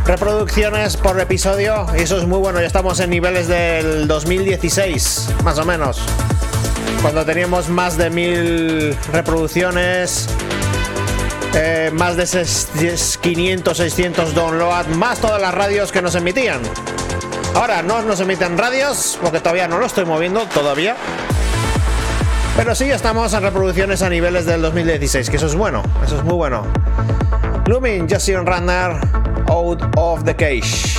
reproducciones 0.05 0.99
por 0.99 1.19
episodio 1.19 1.87
y 1.97 2.03
eso 2.03 2.19
es 2.19 2.27
muy 2.27 2.39
bueno. 2.39 2.61
Ya 2.61 2.67
estamos 2.67 3.01
en 3.01 3.11
niveles 3.11 3.49
del 3.49 4.07
2016, 4.07 5.31
más 5.43 5.59
o 5.59 5.65
menos. 5.65 6.01
Cuando 7.01 7.25
teníamos 7.25 7.69
más 7.69 7.97
de 7.97 8.11
mil 8.11 8.97
reproducciones, 9.13 10.29
eh, 11.55 11.91
más 11.93 12.17
de 12.17 12.25
500, 13.21 13.77
600 13.77 14.35
downloads, 14.35 14.89
más 14.97 15.21
todas 15.21 15.41
las 15.41 15.55
radios 15.55 15.93
que 15.93 16.03
nos 16.03 16.15
emitían. 16.15 16.61
Ahora 17.55 17.83
no 17.83 18.03
nos 18.03 18.21
emiten 18.21 18.59
radios 18.59 19.19
porque 19.23 19.39
todavía 19.39 19.69
no 19.69 19.79
lo 19.79 19.87
estoy 19.87 20.05
moviendo, 20.05 20.47
todavía. 20.47 20.97
Pero 22.57 22.75
sí 22.75 22.91
estamos 22.91 23.33
en 23.35 23.43
reproducciones 23.43 24.03
a 24.03 24.09
niveles 24.09 24.47
del 24.47 24.63
2016, 24.63 25.31
que 25.31 25.37
eso 25.37 25.47
es 25.47 25.55
bueno, 25.55 25.83
eso 26.05 26.17
es 26.17 26.25
muy 26.25 26.35
bueno. 26.35 26.65
Lumin, 27.67 28.09
Justin 28.09 28.47
Runner, 28.47 29.01
out 29.49 29.83
of 29.97 30.25
the 30.25 30.35
cage. 30.35 30.94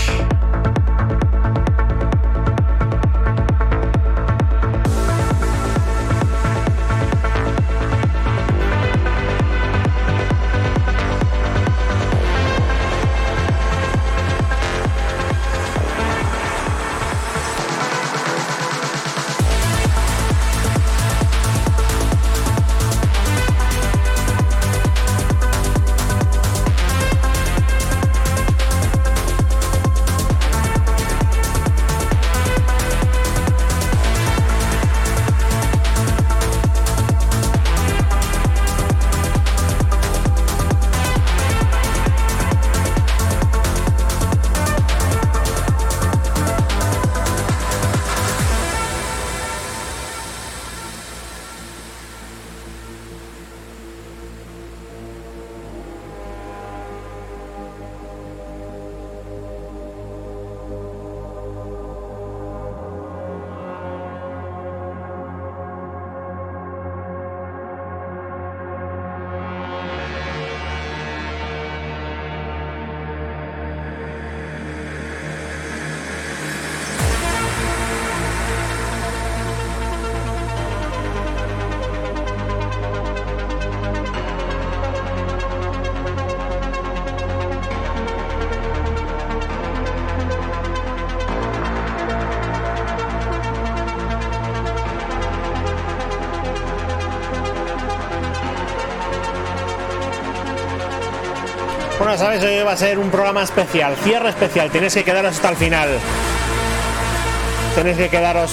Sabes, 102.18 102.44
hoy 102.44 102.64
va 102.64 102.74
a 102.74 102.78
ser 102.78 103.00
un 103.00 103.10
programa 103.10 103.44
especial, 103.44 103.96
cierre 104.04 104.30
especial. 104.30 104.70
Tenéis 104.70 104.94
que 104.94 105.04
quedaros 105.04 105.36
hasta 105.36 105.50
el 105.50 105.56
final. 105.56 105.90
Tenéis 107.76 107.98
que 107.98 108.10
quedaros. 108.10 108.52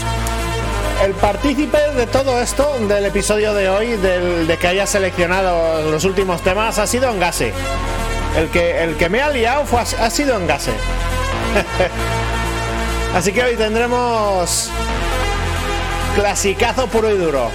El 1.05 1.13
partícipe 1.15 1.79
de 1.97 2.07
todo 2.07 2.41
esto, 2.41 2.79
del 2.89 3.07
episodio 3.07 3.55
de 3.55 3.69
hoy, 3.69 3.97
del, 3.97 4.47
de 4.47 4.57
que 4.57 4.69
haya 4.69 4.87
seleccionado 4.87 5.91
los 5.91 6.05
últimos 6.05 6.43
temas, 6.43 6.79
ha 6.79 6.87
sido 6.87 7.11
Engase. 7.11 7.53
El 8.37 8.49
que, 8.49 8.83
el 8.83 8.97
que 8.97 9.09
me 9.09 9.21
ha 9.21 9.31
liado 9.31 9.65
fue, 9.65 9.81
ha 9.81 10.11
sido 10.11 10.37
Engase. 10.37 10.73
Así 13.15 13.33
que 13.33 13.43
hoy 13.43 13.57
tendremos 13.57 14.71
clasicazo 16.15 16.87
puro 16.87 17.11
y 17.11 17.19
duro. 17.19 17.51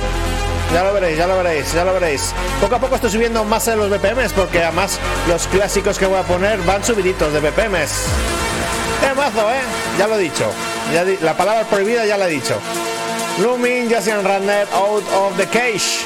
Ya 0.73 0.83
lo 0.83 0.93
veréis, 0.93 1.17
ya 1.17 1.27
lo 1.27 1.37
veréis, 1.37 1.73
ya 1.73 1.83
lo 1.85 1.93
veréis. 1.93 2.33
Poco 2.59 2.75
a 2.75 2.79
poco 2.79 2.95
estoy 2.95 3.09
subiendo 3.11 3.43
más 3.45 3.67
en 3.67 3.79
los 3.79 3.89
BPMs 3.89 4.33
porque 4.33 4.63
además 4.63 4.99
los 5.27 5.47
clásicos 5.47 5.97
que 5.97 6.05
voy 6.05 6.17
a 6.19 6.23
poner 6.23 6.59
van 6.63 6.83
subiditos 6.83 7.31
de 7.33 7.39
BPMs. 7.39 8.07
¡Eh, 9.03 9.13
mazo, 9.15 9.49
eh! 9.51 9.61
Ya 9.97 10.07
lo 10.07 10.15
he 10.15 10.19
dicho. 10.23 10.51
La 11.21 11.35
palabra 11.35 11.63
prohibida 11.63 12.05
ya 12.05 12.17
la 12.17 12.27
he 12.27 12.31
dicho. 12.31 12.59
Looming, 13.41 13.89
Jason 13.89 14.25
Runner, 14.25 14.67
Out 14.73 15.03
of 15.13 15.37
the 15.37 15.45
Cage. 15.45 16.03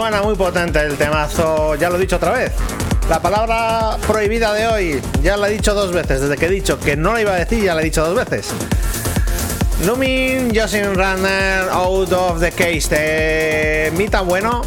Suena 0.00 0.22
muy 0.22 0.34
potente 0.34 0.80
el 0.80 0.96
temazo, 0.96 1.74
ya 1.74 1.90
lo 1.90 1.96
he 1.96 1.98
dicho 1.98 2.16
otra 2.16 2.32
vez. 2.32 2.52
La 3.10 3.20
palabra 3.20 3.98
prohibida 4.06 4.54
de 4.54 4.66
hoy, 4.66 5.02
ya 5.22 5.36
la 5.36 5.50
he 5.50 5.52
dicho 5.52 5.74
dos 5.74 5.92
veces, 5.92 6.22
desde 6.22 6.38
que 6.38 6.46
he 6.46 6.48
dicho 6.48 6.80
que 6.80 6.96
no 6.96 7.12
la 7.12 7.20
iba 7.20 7.32
a 7.32 7.36
decir, 7.36 7.62
ya 7.62 7.74
la 7.74 7.82
he 7.82 7.84
dicho 7.84 8.02
dos 8.02 8.14
veces. 8.14 8.48
Lumin, 9.84 10.58
Justin 10.58 10.94
Runner, 10.94 11.68
Out 11.70 12.12
of 12.14 12.40
the 12.40 12.50
Case, 12.50 12.88
de 12.88 13.92
Mita 13.94 14.22
Bueno, 14.22 14.62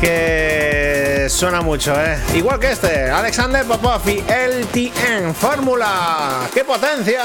que 0.00 1.26
suena 1.30 1.62
mucho, 1.62 1.92
¿eh? 2.00 2.16
Igual 2.36 2.60
que 2.60 2.70
este, 2.70 3.10
Alexander 3.10 3.64
Popov 3.64 4.08
y 4.08 4.20
LTN, 4.20 5.34
Fórmula, 5.34 6.48
¡qué 6.54 6.62
potencia! 6.62 7.22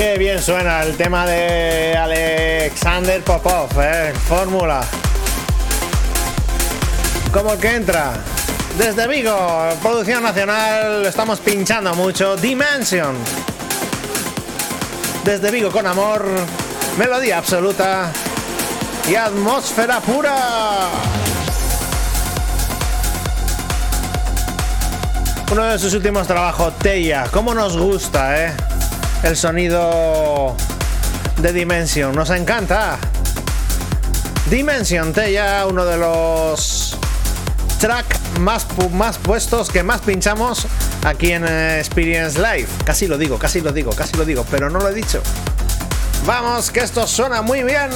Qué 0.00 0.16
bien 0.16 0.40
suena 0.40 0.82
el 0.82 0.96
tema 0.96 1.26
de 1.26 1.94
Alexander 1.94 3.22
Popov, 3.22 3.68
¿eh? 3.82 4.14
Fórmula. 4.26 4.80
Como 7.30 7.52
el 7.52 7.58
que 7.58 7.74
entra. 7.74 8.14
Desde 8.78 9.06
Vigo, 9.06 9.36
producción 9.82 10.22
nacional, 10.22 11.04
estamos 11.04 11.40
pinchando 11.40 11.94
mucho. 11.94 12.34
Dimension. 12.36 13.14
Desde 15.22 15.50
Vigo 15.50 15.70
con 15.70 15.86
amor, 15.86 16.24
melodía 16.96 17.36
absoluta 17.36 18.10
y 19.06 19.16
atmósfera 19.16 20.00
pura. 20.00 20.88
Uno 25.52 25.64
de 25.64 25.78
sus 25.78 25.92
últimos 25.92 26.26
trabajos, 26.26 26.78
Teia. 26.78 27.26
¿Cómo 27.30 27.52
nos 27.52 27.76
gusta, 27.76 28.46
eh? 28.46 28.69
El 29.22 29.36
sonido 29.36 30.56
de 31.38 31.52
Dimension. 31.52 32.14
Nos 32.14 32.30
encanta. 32.30 32.98
Dimension 34.48 35.12
Teia, 35.12 35.66
uno 35.66 35.84
de 35.84 35.98
los 35.98 36.96
track 37.78 38.38
más, 38.40 38.66
más 38.92 39.18
puestos 39.18 39.70
que 39.70 39.82
más 39.82 40.00
pinchamos 40.00 40.66
aquí 41.04 41.32
en 41.32 41.44
Experience 41.44 42.38
Live. 42.38 42.68
Casi 42.84 43.06
lo 43.06 43.16
digo, 43.18 43.38
casi 43.38 43.60
lo 43.60 43.72
digo, 43.72 43.92
casi 43.92 44.16
lo 44.16 44.24
digo, 44.24 44.44
pero 44.50 44.70
no 44.70 44.80
lo 44.80 44.88
he 44.88 44.94
dicho. 44.94 45.22
Vamos, 46.26 46.70
que 46.70 46.80
esto 46.80 47.06
suena 47.06 47.42
muy 47.42 47.62
bien. 47.62 47.90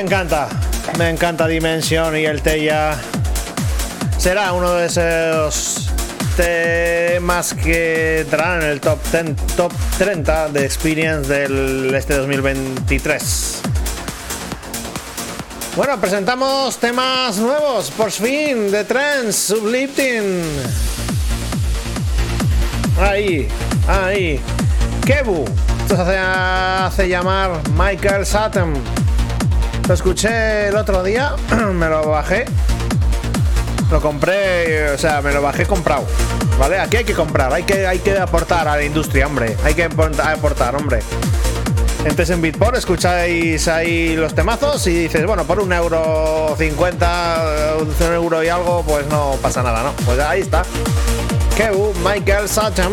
Me 0.00 0.06
encanta, 0.06 0.48
me 0.96 1.10
encanta 1.10 1.46
Dimension 1.46 2.16
y 2.16 2.24
el 2.24 2.40
Teya 2.40 2.98
será 4.16 4.54
uno 4.54 4.72
de 4.72 4.86
esos 4.86 5.90
temas 6.38 7.52
que 7.52 8.20
entrarán 8.20 8.62
en 8.62 8.70
el 8.70 8.80
top 8.80 8.98
10, 9.12 9.36
top 9.56 9.70
30 9.98 10.48
de 10.48 10.64
Experience 10.64 11.28
del 11.30 11.94
este 11.94 12.14
2023. 12.14 13.60
Bueno, 15.76 16.00
presentamos 16.00 16.78
temas 16.78 17.36
nuevos, 17.36 17.90
por 17.90 18.10
fin, 18.10 18.70
de 18.70 18.84
Trends, 18.84 19.36
Sublifting. 19.36 20.42
Ahí, 22.98 23.48
ahí. 23.86 24.40
Kebu. 25.04 25.44
Esto 25.82 25.96
se 25.96 26.02
hace, 26.02 26.16
hace 26.16 27.08
llamar 27.10 27.60
Michael 27.76 28.24
Sutton. 28.24 28.99
Lo 29.90 29.94
escuché 29.94 30.68
el 30.68 30.76
otro 30.76 31.02
día, 31.02 31.34
me 31.72 31.88
lo 31.88 32.10
bajé. 32.10 32.44
Lo 33.90 34.00
compré, 34.00 34.88
o 34.92 34.98
sea, 34.98 35.20
me 35.20 35.32
lo 35.32 35.42
bajé 35.42 35.66
comprado. 35.66 36.06
¿Vale? 36.60 36.78
Aquí 36.78 36.98
hay 36.98 37.04
que 37.04 37.12
comprar, 37.12 37.52
hay 37.52 37.64
que, 37.64 37.88
hay 37.88 37.98
que 37.98 38.16
aportar 38.16 38.68
a 38.68 38.76
la 38.76 38.84
industria, 38.84 39.26
hombre. 39.26 39.56
Hay 39.64 39.74
que 39.74 39.82
aportar, 39.82 40.76
hombre. 40.76 41.00
Entonces 42.04 42.30
en 42.30 42.40
Bitport 42.40 42.76
escucháis 42.76 43.66
ahí 43.66 44.14
los 44.14 44.32
temazos 44.32 44.86
y 44.86 44.94
dices, 44.94 45.26
bueno, 45.26 45.42
por 45.42 45.58
un 45.58 45.72
euro 45.72 46.54
cincuenta, 46.56 47.74
un 47.80 48.12
euro 48.12 48.44
y 48.44 48.48
algo, 48.48 48.84
pues 48.86 49.08
no 49.08 49.38
pasa 49.42 49.60
nada, 49.64 49.82
¿no? 49.82 49.92
Pues 50.06 50.20
ahí 50.20 50.42
está. 50.42 50.62
Kebu, 51.56 51.94
Michael 52.04 52.48
Sutton. 52.48 52.92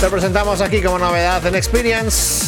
Te 0.00 0.08
presentamos 0.08 0.62
aquí 0.62 0.80
como 0.80 0.98
novedad 0.98 1.44
en 1.44 1.54
Experience. 1.54 2.45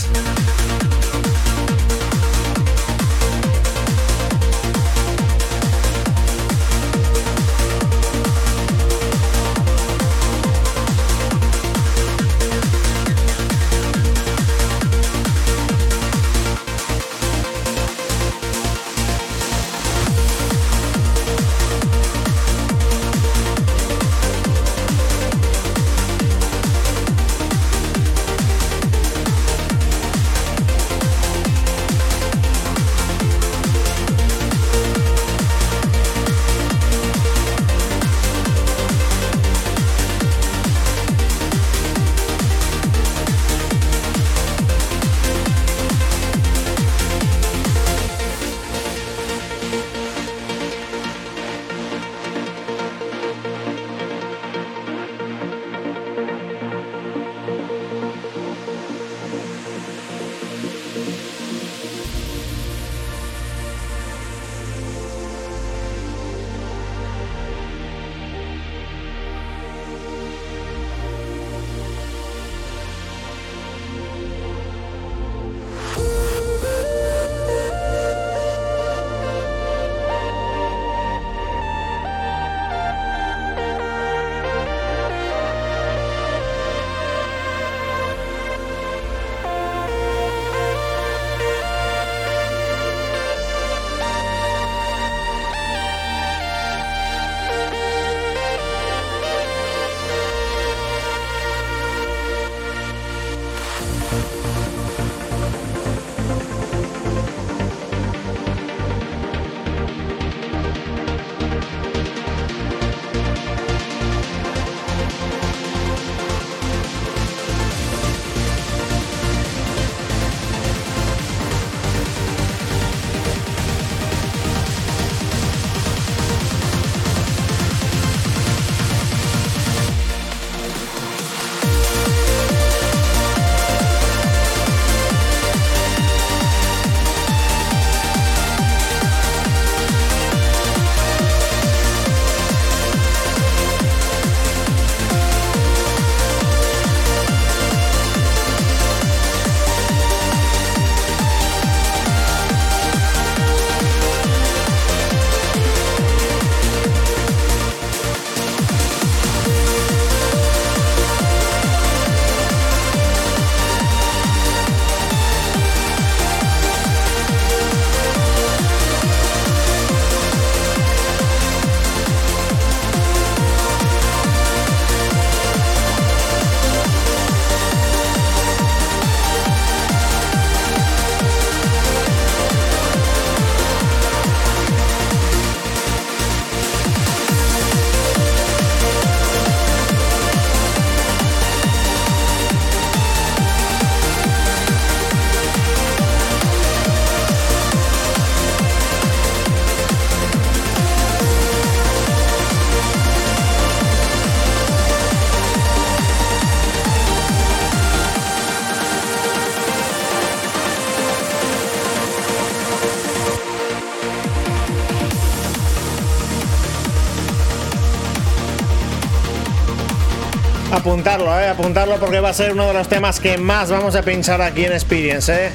Apuntarlo, 220.79 221.41
eh, 221.41 221.49
apuntarlo 221.49 221.99
porque 221.99 222.21
va 222.21 222.31
a 222.31 222.33
ser 222.33 222.53
uno 222.53 222.69
de 222.69 222.73
los 222.73 222.89
temas 222.89 223.21
que 223.21 223.37
más 223.37 223.71
vamos 223.71 223.95
a 223.95 224.03
pinchar 224.03 224.41
aquí 224.41 224.65
en 224.65 224.73
Experience, 224.73 225.33
eh. 225.33 225.53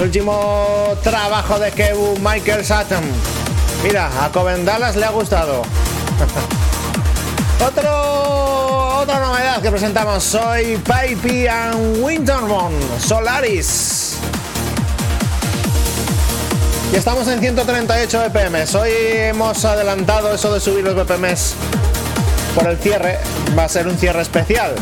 Último 0.00 0.96
trabajo 1.02 1.58
de 1.58 1.72
Kebu 1.72 2.18
Michael 2.18 2.64
Sutton. 2.64 3.02
Mira, 3.82 4.08
a 4.22 4.30
Coven 4.30 4.64
Dallas 4.64 4.94
le 4.96 5.06
ha 5.06 5.10
gustado. 5.10 5.62
Otro, 7.66 9.00
otra 9.00 9.18
novedad 9.18 9.60
que 9.60 9.70
presentamos, 9.70 10.22
soy 10.22 10.76
Pipey 10.76 11.48
and 11.48 12.04
Wintermon, 12.04 12.72
Solaris. 13.00 14.16
Y 16.92 16.96
estamos 16.96 17.26
en 17.26 17.40
138 17.40 18.30
BPM. 18.30 18.64
Hoy 18.80 18.90
hemos 18.92 19.64
adelantado 19.64 20.32
eso 20.32 20.54
de 20.54 20.60
subir 20.60 20.84
los 20.84 20.94
BPM 20.94 21.34
por 22.58 22.68
el 22.68 22.78
cierre. 22.78 23.18
Va 23.56 23.64
a 23.64 23.68
ser 23.68 23.86
un 23.86 23.96
cierre 23.96 24.22
especial. 24.22 24.74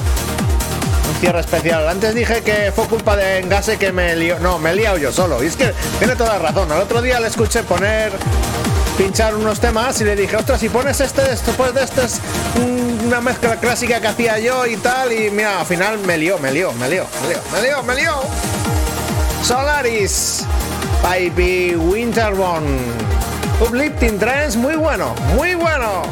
Un 1.09 1.21
cierre 1.21 1.41
especial. 1.41 1.87
Antes 1.89 2.15
dije 2.15 2.41
que 2.43 2.73
fue 2.75 2.87
culpa 2.87 3.17
de 3.17 3.41
Engase 3.41 3.77
que 3.77 3.93
me 3.93 4.17
lió. 4.17 4.39
No, 4.39 4.59
me 4.59 4.71
he 4.71 4.77
liado 4.77 4.97
yo 4.97 5.13
solo. 5.13 5.43
Y 5.45 5.49
es 5.49 5.57
que 5.57 5.75
tiene 5.99 6.17
toda 6.17 6.39
la 6.39 6.39
razón. 6.39 6.73
Al 6.73 6.81
otro 6.81 7.03
día 7.03 7.21
le 7.21 7.29
escuché 7.29 7.63
poner 7.63 8.13
pinchar 8.97 9.35
unos 9.35 9.61
temas 9.61 10.01
y 10.01 10.05
le 10.05 10.17
dije, 10.17 10.37
ostras, 10.37 10.59
si 10.59 10.71
pones 10.71 11.01
este, 11.03 11.21
después 11.21 11.75
de 11.75 11.85
este 11.85 12.03
es 12.03 12.19
una 13.05 13.21
mezcla 13.21 13.57
clásica 13.57 14.01
que 14.01 14.07
hacía 14.07 14.39
yo 14.39 14.65
y 14.65 14.79
tal, 14.79 15.13
y 15.13 15.31
mira, 15.31 15.61
al 15.61 15.67
final 15.67 15.99
me 15.99 16.17
lió, 16.17 16.39
me 16.39 16.51
lió, 16.51 16.73
me 16.73 16.89
lió, 16.89 17.05
me 17.21 17.29
lió, 17.29 17.39
me 17.53 17.63
lió, 17.63 17.83
me 17.83 17.95
lió. 17.95 18.13
Solaris. 19.43 20.47
Baby 21.03 21.77
Winterborn. 21.77 22.65
Uplifting 23.61 24.19
Trends, 24.19 24.57
muy 24.57 24.77
bueno, 24.77 25.15
muy 25.35 25.55
bueno. 25.55 26.05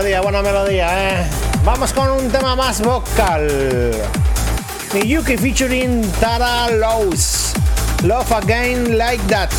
Melodía, 0.00 0.22
buena 0.22 0.40
melodía, 0.40 1.10
¿eh? 1.10 1.26
Vamos 1.62 1.92
con 1.92 2.10
un 2.10 2.30
tema 2.30 2.56
más 2.56 2.80
vocal. 2.80 3.92
Miyuki 4.94 5.36
featuring 5.36 6.10
Tara 6.12 6.70
Lowe's. 6.70 7.52
Love 8.04 8.32
Again 8.32 8.96
Like 8.96 9.22
That. 9.24 9.50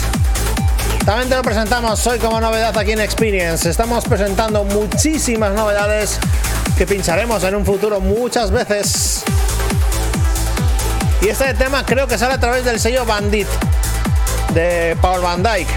También 1.05 1.29
te 1.29 1.35
lo 1.35 1.43
presentamos 1.43 2.07
hoy 2.07 2.17
como 2.17 2.41
novedad 2.41 2.75
aquí 2.75 2.93
en 2.93 3.01
Experience. 3.01 3.69
Estamos 3.69 4.03
presentando 4.05 4.63
muchísimas 4.63 5.53
novedades 5.53 6.17
que 6.75 6.87
pincharemos 6.87 7.43
en 7.43 7.53
un 7.53 7.63
futuro 7.63 7.99
muchas 7.99 8.49
veces. 8.49 9.23
Y 11.21 11.27
este 11.27 11.53
tema 11.53 11.85
creo 11.85 12.07
que 12.07 12.17
sale 12.17 12.33
a 12.33 12.39
través 12.39 12.65
del 12.65 12.79
sello 12.79 13.05
Bandit 13.05 13.47
de 14.55 14.97
Paul 15.01 15.21
Van 15.21 15.43
Dyke. 15.43 15.69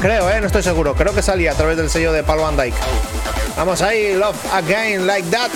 Creo, 0.00 0.30
¿eh? 0.30 0.40
no 0.40 0.46
estoy 0.46 0.62
seguro. 0.62 0.94
Creo 0.94 1.12
que 1.12 1.22
salía 1.22 1.50
a 1.50 1.54
través 1.56 1.76
del 1.76 1.90
sello 1.90 2.12
de 2.12 2.22
Paul 2.22 2.38
Van 2.38 2.56
Dyke. 2.56 2.76
Vamos 3.56 3.82
ahí, 3.82 4.14
Love 4.14 4.36
Again 4.52 5.06
Like 5.06 5.30
That. 5.30 5.50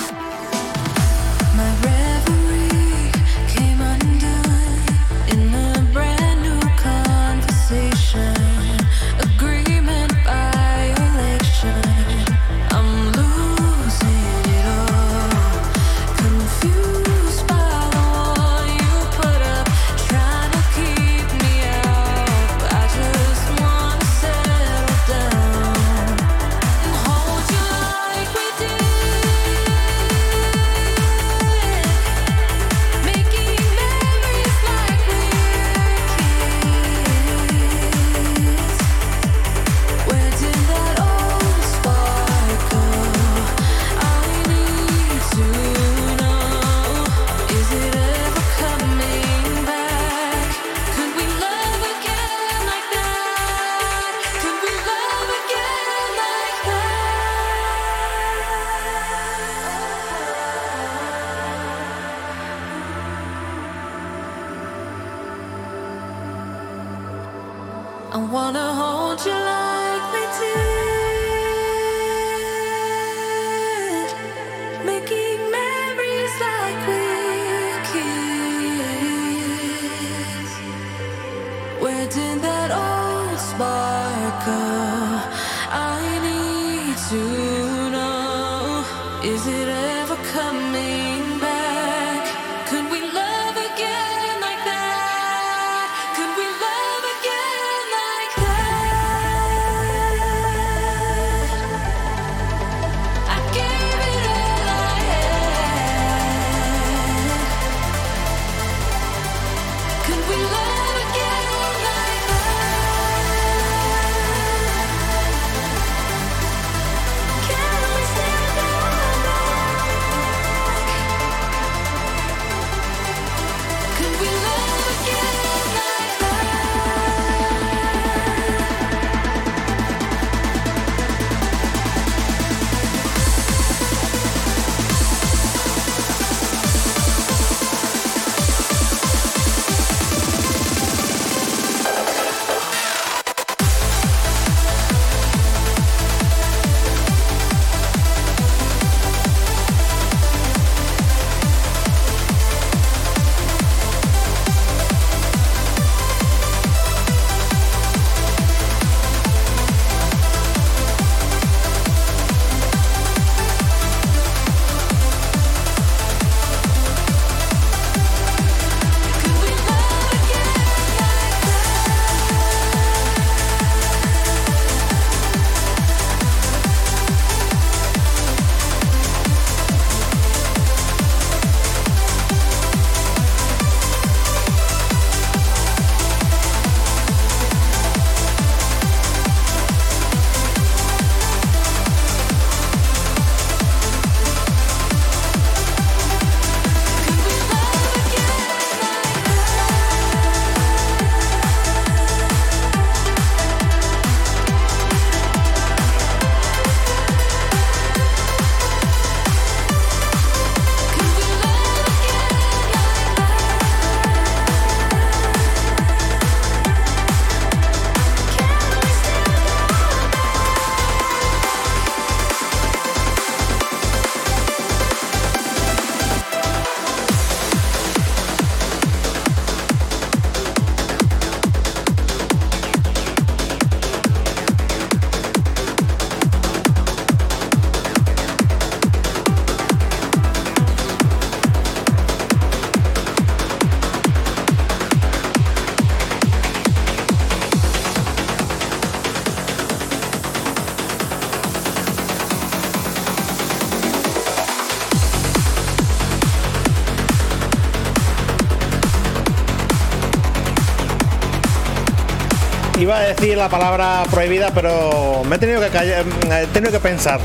Decir 263.15 263.37
la 263.37 263.49
palabra 263.49 264.03
prohibida, 264.11 264.51
pero 264.53 265.23
me 265.27 265.35
he 265.37 265.39
tenido 265.39 265.59
que 265.61 265.69
callar, 265.69 266.05
he 266.31 266.45
tenido 266.47 266.71
que 266.71 266.79
pensar. 266.79 267.19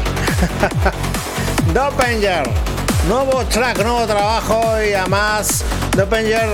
Dopenger, 1.74 2.48
nuevo 3.08 3.44
track, 3.44 3.82
nuevo 3.82 4.06
trabajo 4.06 4.62
y 4.82 4.94
además 4.94 5.62
Dopenger 5.96 6.48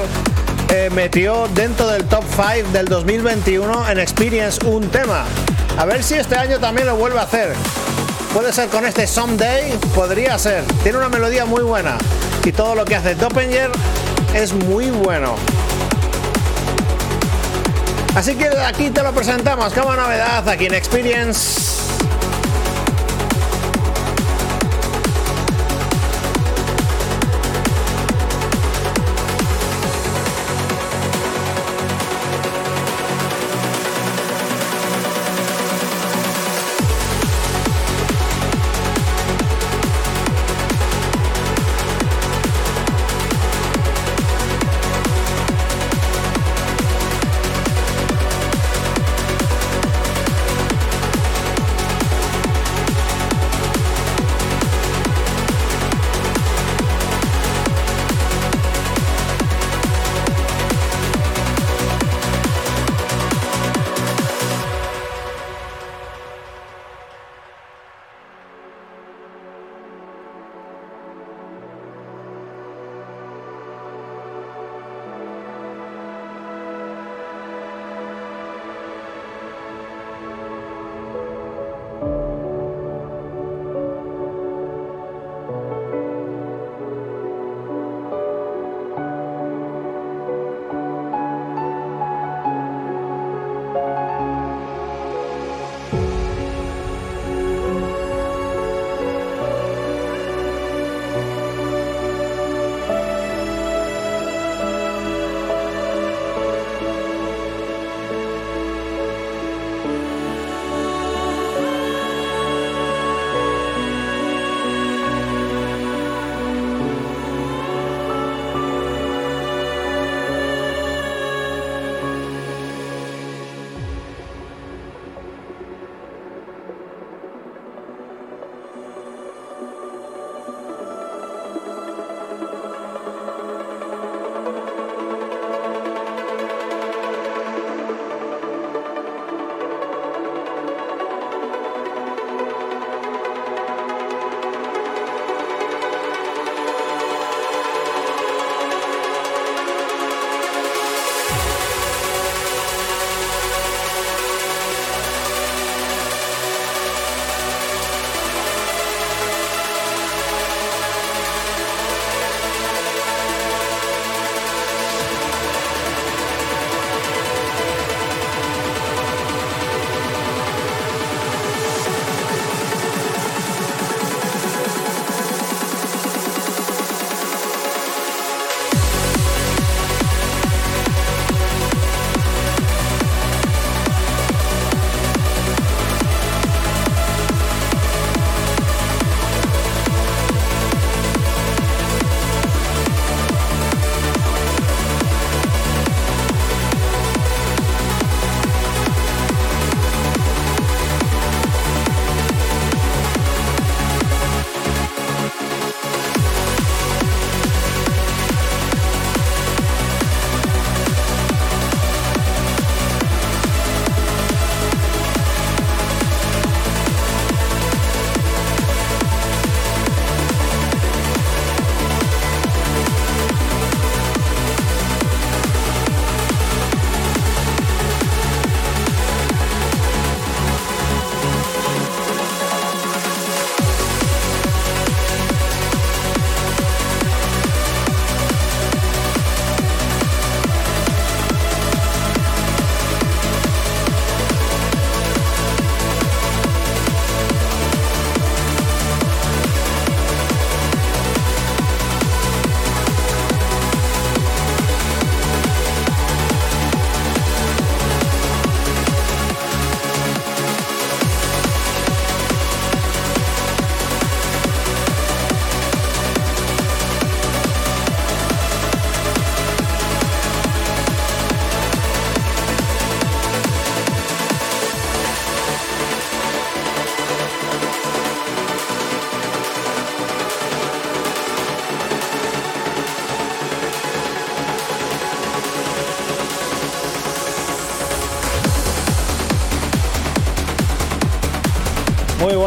eh, 0.70 0.90
metió 0.92 1.48
dentro 1.54 1.86
del 1.88 2.04
top 2.04 2.24
5 2.30 2.70
del 2.72 2.86
2021 2.86 3.90
en 3.90 4.00
Experience 4.00 4.64
un 4.66 4.88
tema. 4.88 5.24
A 5.78 5.84
ver 5.84 6.02
si 6.02 6.14
este 6.14 6.36
año 6.36 6.58
también 6.58 6.88
lo 6.88 6.96
vuelve 6.96 7.18
a 7.18 7.22
hacer. 7.22 7.54
Puede 8.34 8.52
ser 8.52 8.68
con 8.68 8.84
este 8.84 9.06
Someday, 9.06 9.78
podría 9.94 10.38
ser. 10.38 10.64
Tiene 10.82 10.98
una 10.98 11.08
melodía 11.08 11.44
muy 11.44 11.62
buena 11.62 11.98
y 12.44 12.50
todo 12.52 12.74
lo 12.74 12.84
que 12.84 12.96
hace 12.96 13.14
Dopenger 13.14 13.70
es 14.34 14.52
muy 14.52 14.90
bueno. 14.90 15.36
Así 18.20 18.34
que 18.34 18.48
aquí 18.66 18.90
te 18.90 19.02
lo 19.02 19.14
presentamos 19.14 19.72
como 19.72 19.96
novedad 19.96 20.46
aquí 20.46 20.66
en 20.66 20.74
Experience. 20.74 21.69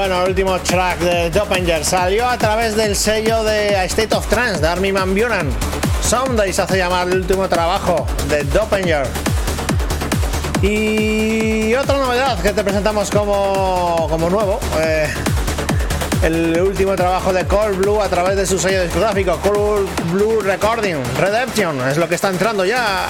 Bueno, 0.05 0.23
el 0.23 0.29
último 0.31 0.59
track 0.59 0.99
de 0.99 1.29
Doppelganger 1.29 1.85
salió 1.85 2.27
a 2.27 2.37
través 2.37 2.75
del 2.75 2.93
sello 2.93 3.41
de 3.45 3.85
State 3.85 4.13
of 4.13 4.27
Trance 4.27 4.59
de 4.59 4.67
Armin 4.67 4.93
Van 4.93 5.15
Buren. 5.15 5.49
Someday 6.01 6.51
se 6.51 6.61
hace 6.61 6.77
llamar 6.77 7.07
el 7.07 7.19
último 7.19 7.47
trabajo 7.47 8.05
de 8.27 8.43
Doppelganger. 8.43 9.07
Y 10.61 11.73
otra 11.75 11.99
novedad 11.99 12.37
que 12.41 12.51
te 12.51 12.65
presentamos 12.65 13.09
como, 13.11 14.07
como 14.09 14.29
nuevo. 14.29 14.59
Eh, 14.81 15.07
el 16.21 16.61
último 16.61 16.97
trabajo 16.97 17.31
de 17.31 17.47
Cold 17.47 17.77
Blue 17.77 18.01
a 18.01 18.09
través 18.09 18.35
de 18.35 18.45
su 18.45 18.59
sello 18.59 18.83
discográfico 18.83 19.39
Cold 19.41 19.89
Blue 20.11 20.41
Recording 20.41 20.97
Redemption 21.17 21.79
es 21.87 21.95
lo 21.95 22.09
que 22.09 22.15
está 22.15 22.29
entrando 22.29 22.65
ya 22.65 23.07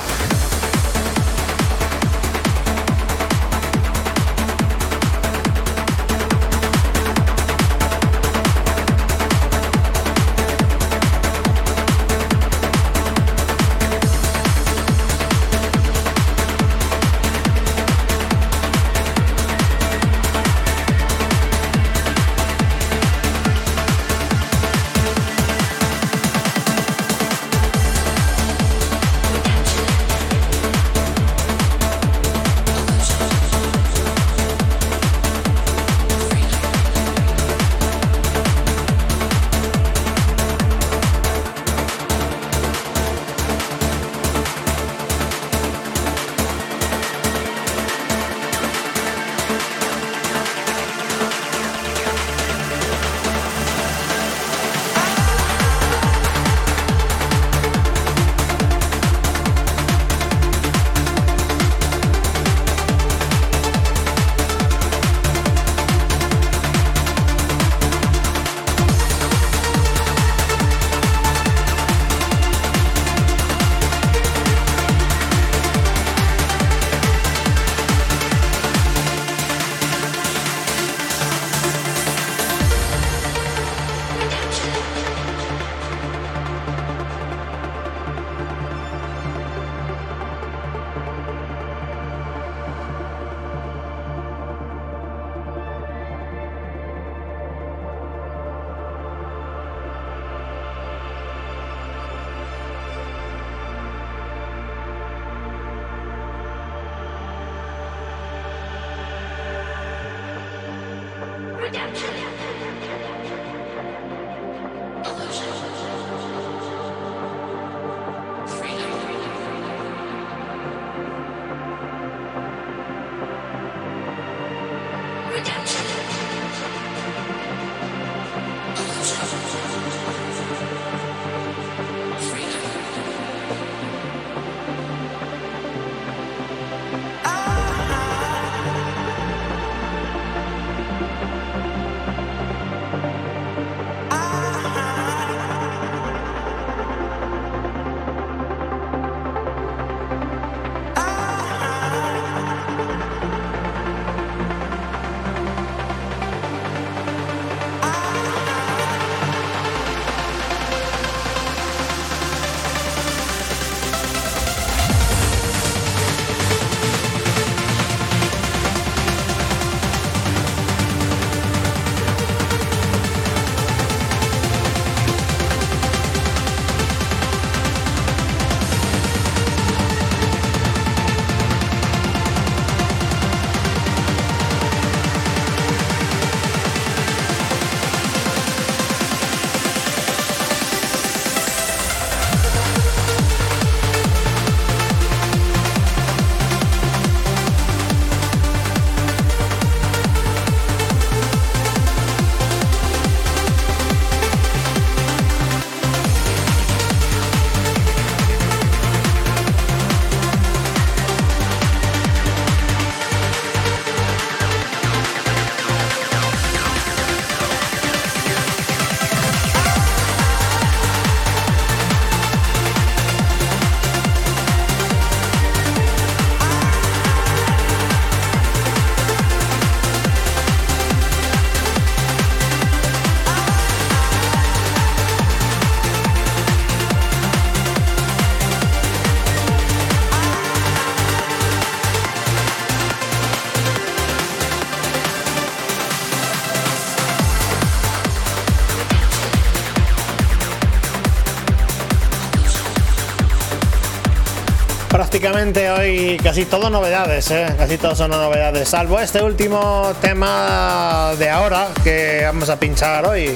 hoy 255.35 256.18
casi 256.22 256.45
todo 256.45 256.69
novedades, 256.69 257.31
¿eh? 257.31 257.47
casi 257.57 257.77
todos 257.80 257.97
son 257.97 258.11
novedades, 258.11 258.69
salvo 258.69 258.99
este 258.99 259.22
último 259.23 259.91
tema 259.99 261.14
de 261.18 261.27
ahora 261.27 261.69
que 261.84 262.22
vamos 262.23 262.49
a 262.49 262.60
pinchar 262.60 263.05
hoy. 263.07 263.35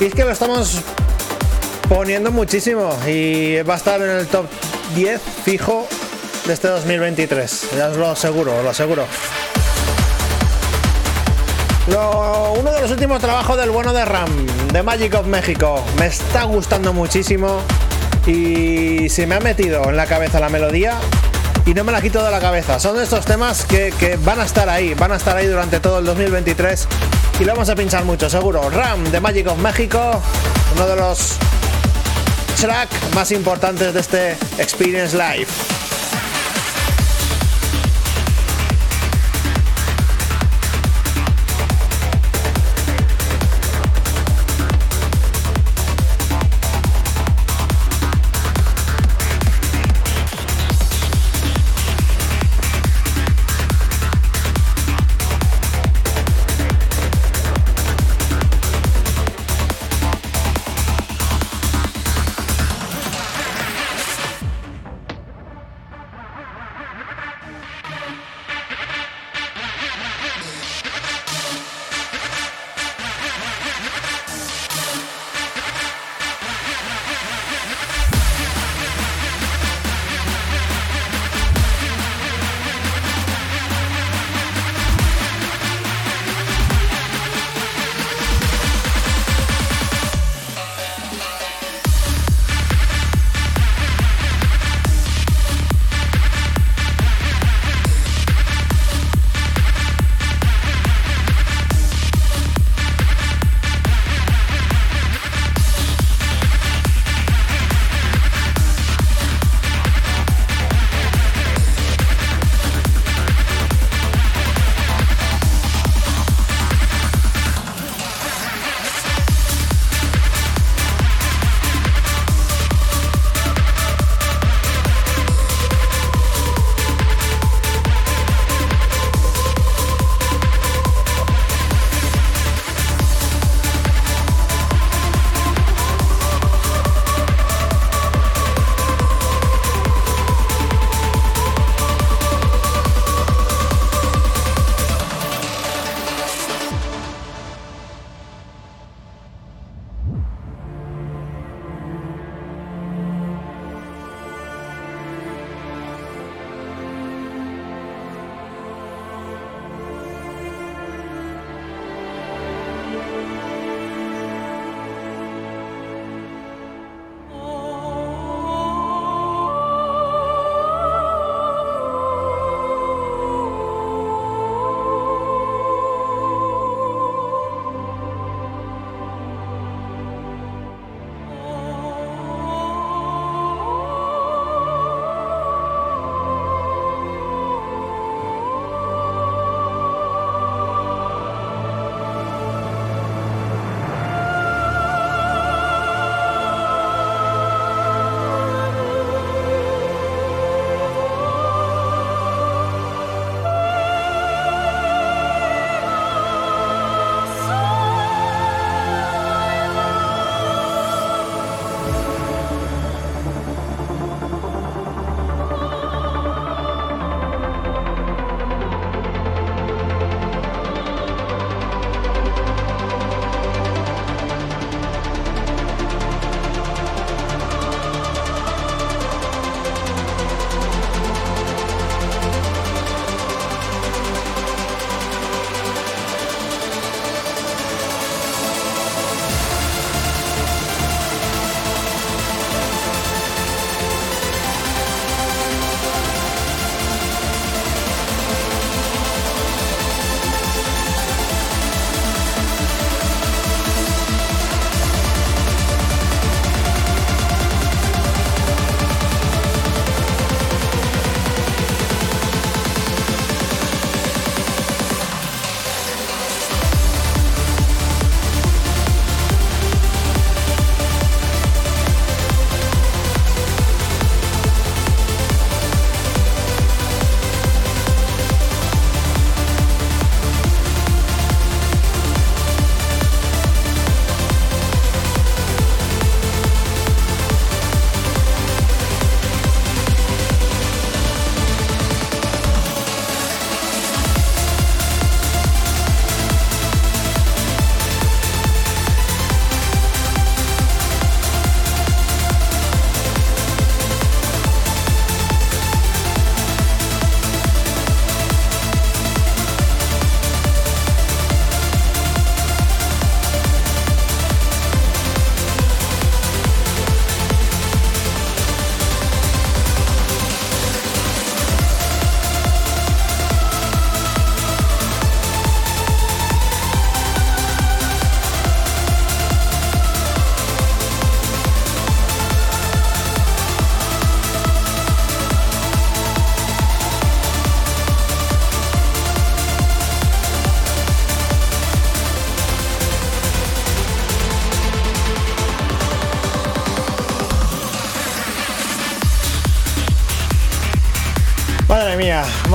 Y 0.00 0.04
es 0.04 0.14
que 0.14 0.24
lo 0.24 0.32
estamos 0.32 0.80
poniendo 1.88 2.32
muchísimo 2.32 2.90
y 3.06 3.62
va 3.62 3.74
a 3.74 3.76
estar 3.76 4.02
en 4.02 4.10
el 4.10 4.26
top 4.26 4.46
10 4.96 5.20
fijo 5.44 5.86
de 6.44 6.54
este 6.54 6.68
2023, 6.68 7.68
ya 7.76 7.88
os 7.90 7.96
lo 7.96 8.08
aseguro, 8.08 8.56
os 8.56 8.64
lo 8.64 8.70
aseguro. 8.70 9.06
uno 11.86 12.72
de 12.72 12.80
los 12.80 12.90
últimos 12.90 13.20
trabajos 13.20 13.56
del 13.58 13.70
bueno 13.70 13.92
de 13.92 14.04
Ram, 14.04 14.46
de 14.72 14.82
Magic 14.82 15.14
of 15.14 15.26
México. 15.26 15.84
Me 15.98 16.06
está 16.06 16.42
gustando 16.44 16.92
muchísimo 16.92 17.60
y 18.26 19.08
se 19.08 19.26
me 19.26 19.36
ha 19.36 19.40
metido 19.40 19.88
en 19.88 19.96
la 19.96 20.06
cabeza 20.06 20.40
la 20.40 20.48
melodía 20.48 20.94
y 21.64 21.74
no 21.74 21.84
me 21.84 21.92
la 21.92 22.00
quito 22.00 22.24
de 22.24 22.30
la 22.30 22.40
cabeza. 22.40 22.78
Son 22.78 23.00
estos 23.00 23.24
temas 23.24 23.64
que, 23.64 23.92
que, 23.98 24.16
van 24.16 24.40
a 24.40 24.44
estar 24.44 24.68
ahí, 24.68 24.94
van 24.94 25.12
a 25.12 25.16
estar 25.16 25.36
ahí 25.36 25.46
durante 25.46 25.80
todo 25.80 25.98
el 25.98 26.04
2023 26.04 26.88
y 27.40 27.44
lo 27.44 27.52
vamos 27.52 27.68
a 27.68 27.74
pinchar 27.74 28.04
mucho, 28.04 28.30
seguro. 28.30 28.70
Ram 28.70 29.04
de 29.04 29.20
Magic 29.20 29.48
of 29.48 29.58
México, 29.58 30.22
uno 30.74 30.86
de 30.86 30.96
los 30.96 31.36
tracks 32.60 32.96
más 33.14 33.30
importantes 33.32 33.92
de 33.94 34.00
este 34.00 34.32
Experience 34.58 35.16
Live. 35.16 35.75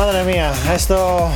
Madre 0.06 0.24
mía, 0.24 0.52
esto. 0.74 1.30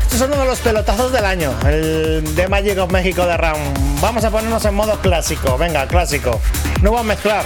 Estos 0.00 0.18
son 0.18 0.32
uno 0.32 0.40
de 0.40 0.46
los 0.46 0.60
pelotazos 0.60 1.12
del 1.12 1.26
año, 1.26 1.52
el 1.66 2.34
de 2.34 2.48
Magic 2.48 2.78
of 2.78 2.90
México 2.90 3.26
de 3.26 3.36
RAM. 3.36 3.58
Vamos 4.00 4.24
a 4.24 4.30
ponernos 4.30 4.64
en 4.64 4.74
modo 4.74 4.98
clásico, 5.00 5.58
venga, 5.58 5.86
clásico. 5.86 6.40
No 6.80 6.92
voy 6.92 7.00
a 7.00 7.02
mezclar, 7.02 7.44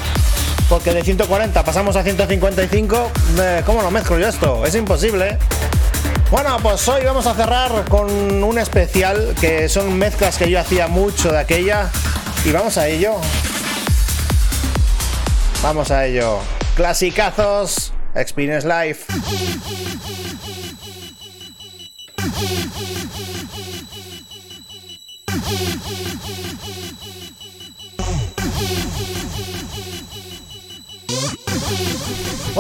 porque 0.69 0.95
de 0.95 1.03
140 1.03 1.65
pasamos 1.65 1.97
a 1.97 2.05
155. 2.05 3.11
Eh, 3.41 3.63
¿Cómo 3.67 3.83
lo 3.83 3.91
mezclo 3.91 4.21
yo 4.21 4.29
esto? 4.29 4.65
Es 4.65 4.77
imposible. 4.77 5.37
Bueno, 6.31 6.59
pues 6.63 6.87
hoy 6.87 7.05
vamos 7.05 7.27
a 7.27 7.35
cerrar 7.35 7.85
con 7.89 8.09
un 8.45 8.59
especial 8.59 9.35
que 9.41 9.69
son 9.69 9.99
mezclas 9.99 10.39
que 10.39 10.49
yo 10.49 10.61
hacía 10.61 10.87
mucho 10.87 11.33
de 11.33 11.41
aquella. 11.41 11.91
Y 12.45 12.53
vamos 12.53 12.79
a 12.79 12.87
ello. 12.87 13.17
Vamos 15.61 15.91
a 15.91 16.07
ello. 16.07 16.39
Clasicazos 16.77 17.93
Experience 18.15 18.67
Life. 18.67 19.07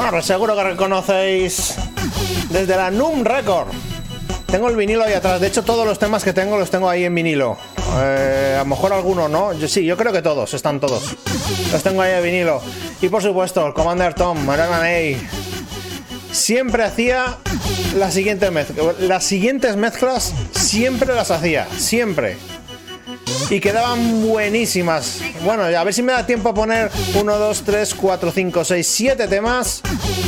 Seguro 0.08 0.56
que 0.56 0.64
reconocéis 0.64 1.74
desde 2.48 2.76
la 2.76 2.90
NUM 2.90 3.24
Record. 3.24 3.68
Tengo 4.46 4.70
el 4.70 4.74
vinilo 4.74 5.04
ahí 5.04 5.12
atrás. 5.12 5.38
De 5.38 5.46
hecho, 5.46 5.62
todos 5.62 5.86
los 5.86 5.98
temas 5.98 6.24
que 6.24 6.32
tengo 6.32 6.56
los 6.56 6.70
tengo 6.70 6.88
ahí 6.88 7.04
en 7.04 7.14
vinilo. 7.14 7.58
Eh, 7.98 8.54
a 8.56 8.60
lo 8.60 8.64
mejor 8.64 8.94
alguno 8.94 9.28
no. 9.28 9.50
Sí, 9.68 9.84
yo 9.84 9.98
creo 9.98 10.10
que 10.10 10.22
todos, 10.22 10.54
están 10.54 10.80
todos. 10.80 11.14
Los 11.70 11.82
tengo 11.82 12.00
ahí 12.00 12.14
en 12.14 12.22
vinilo. 12.22 12.62
Y 13.02 13.10
por 13.10 13.22
supuesto, 13.22 13.66
el 13.66 13.74
Commander 13.74 14.14
Tom, 14.14 14.46
Marana 14.46 14.82
Siempre 16.32 16.84
hacía 16.84 17.36
la 17.94 18.10
siguiente 18.10 18.50
mezcla. 18.50 18.82
Las 19.00 19.24
siguientes 19.24 19.76
mezclas 19.76 20.32
siempre 20.52 21.14
las 21.14 21.30
hacía. 21.30 21.68
Siempre 21.76 22.38
y 23.50 23.60
quedaban 23.60 24.22
buenísimas. 24.26 25.20
Bueno, 25.44 25.64
a 25.64 25.84
ver 25.84 25.94
si 25.94 26.02
me 26.02 26.12
da 26.12 26.26
tiempo 26.26 26.50
a 26.50 26.54
poner 26.54 26.90
1, 27.14 27.38
2, 27.38 27.62
3, 27.62 27.94
4, 27.94 28.32
5, 28.32 28.64
6, 28.64 28.86
7 28.86 29.28
temas. 29.28 29.82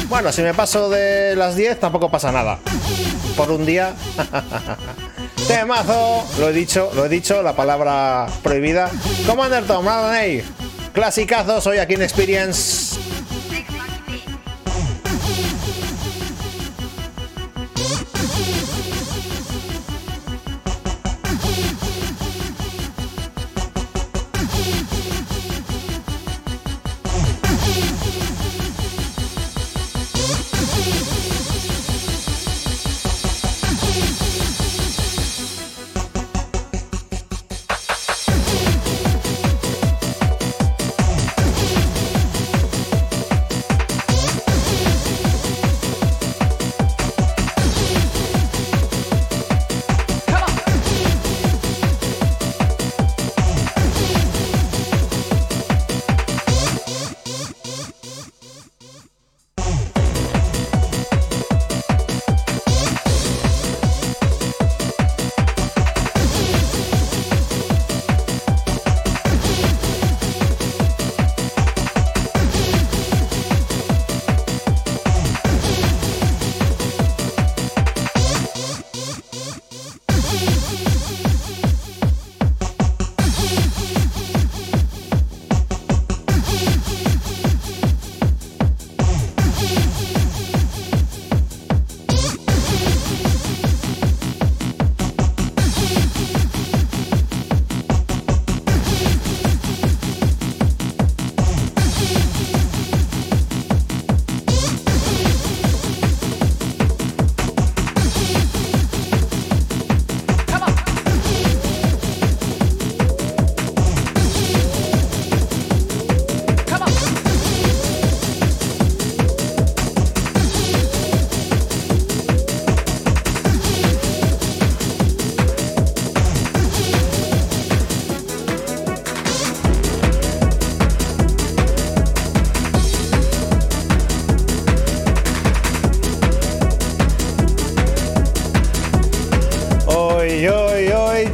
Bueno, 0.08 0.32
si 0.32 0.42
me 0.42 0.54
paso 0.54 0.88
de 0.88 1.36
las 1.36 1.56
10 1.56 1.80
tampoco 1.80 2.10
pasa 2.10 2.32
nada. 2.32 2.58
Por 3.36 3.50
un 3.50 3.66
día. 3.66 3.94
Temazo, 5.48 6.24
lo 6.38 6.50
he 6.50 6.52
dicho, 6.52 6.90
lo 6.94 7.06
he 7.06 7.08
dicho, 7.08 7.42
la 7.42 7.54
palabra 7.54 8.26
prohibida. 8.42 8.90
Commander 9.26 9.64
Tom, 9.64 9.86
Clasicazos 10.92 11.66
hoy 11.66 11.78
aquí 11.78 11.94
en 11.94 12.02
Experience. 12.02 12.99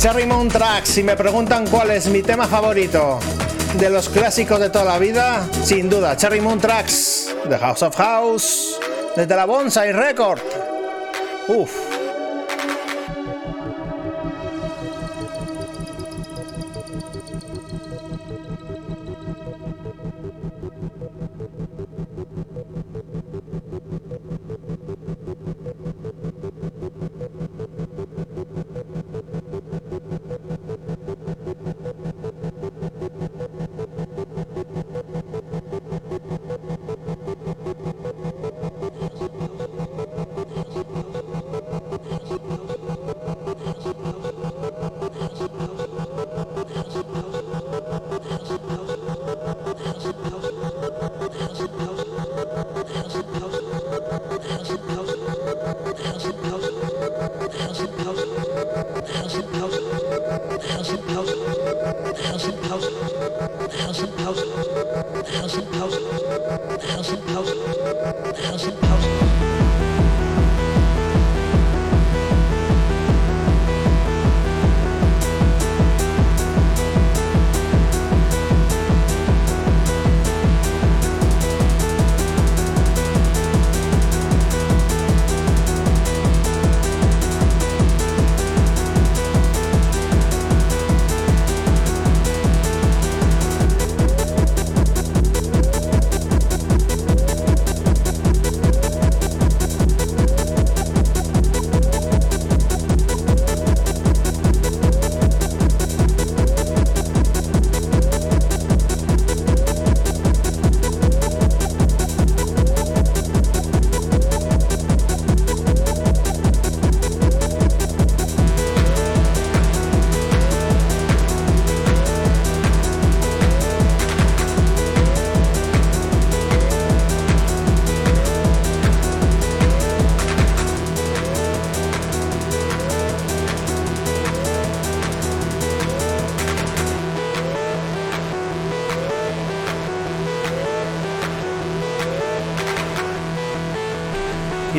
Cherry 0.07 0.25
Moon 0.25 0.47
Tracks. 0.47 0.91
Si 0.91 1.03
me 1.03 1.17
preguntan 1.17 1.67
cuál 1.67 1.91
es 1.91 2.07
mi 2.07 2.23
tema 2.23 2.47
favorito 2.47 3.19
de 3.77 3.91
los 3.91 4.09
clásicos 4.09 4.61
de 4.61 4.71
toda 4.71 4.85
la 4.85 4.99
vida, 5.01 5.45
sin 5.65 5.91
duda, 5.91 6.17
Cherry 6.17 6.41
Moon 6.41 6.61
Tracks, 6.61 7.35
The 7.49 7.59
House 7.59 7.83
of 7.83 7.97
House, 7.97 8.79
desde 9.17 9.35
la 9.35 9.47
Bonsai 9.47 9.91
Record. 9.91 10.39
Uf. 11.49 11.86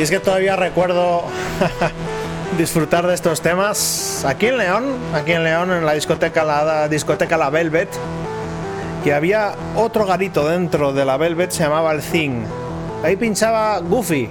Es 0.07 0.11
que 0.11 0.19
todavía 0.21 0.55
recuerdo 0.55 1.23
disfrutar 2.57 3.05
de 3.07 3.13
estos 3.13 3.41
temas 3.41 4.23
aquí 4.25 4.45
en 4.45 4.57
León, 4.57 4.85
aquí 5.13 5.33
en 5.33 5.43
León, 5.43 5.69
en 5.73 5.85
la 5.85 5.91
discoteca 5.95 6.45
la 6.45 6.87
discoteca 6.87 7.35
La 7.35 7.49
Velvet, 7.49 7.89
que 9.03 9.13
había 9.13 9.53
otro 9.75 10.05
garito 10.05 10.47
dentro 10.47 10.93
de 10.93 11.03
la 11.03 11.17
Velvet, 11.17 11.51
se 11.51 11.63
llamaba 11.63 11.91
el 11.91 12.01
Thing. 12.01 12.45
Ahí 13.03 13.17
pinchaba 13.17 13.79
Goofy. 13.79 14.29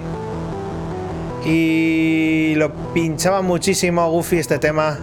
Y 1.45 2.55
lo 2.55 2.73
pinchaba 2.95 3.43
muchísimo 3.43 4.09
Goofy 4.09 4.39
este 4.39 4.57
tema. 4.57 4.97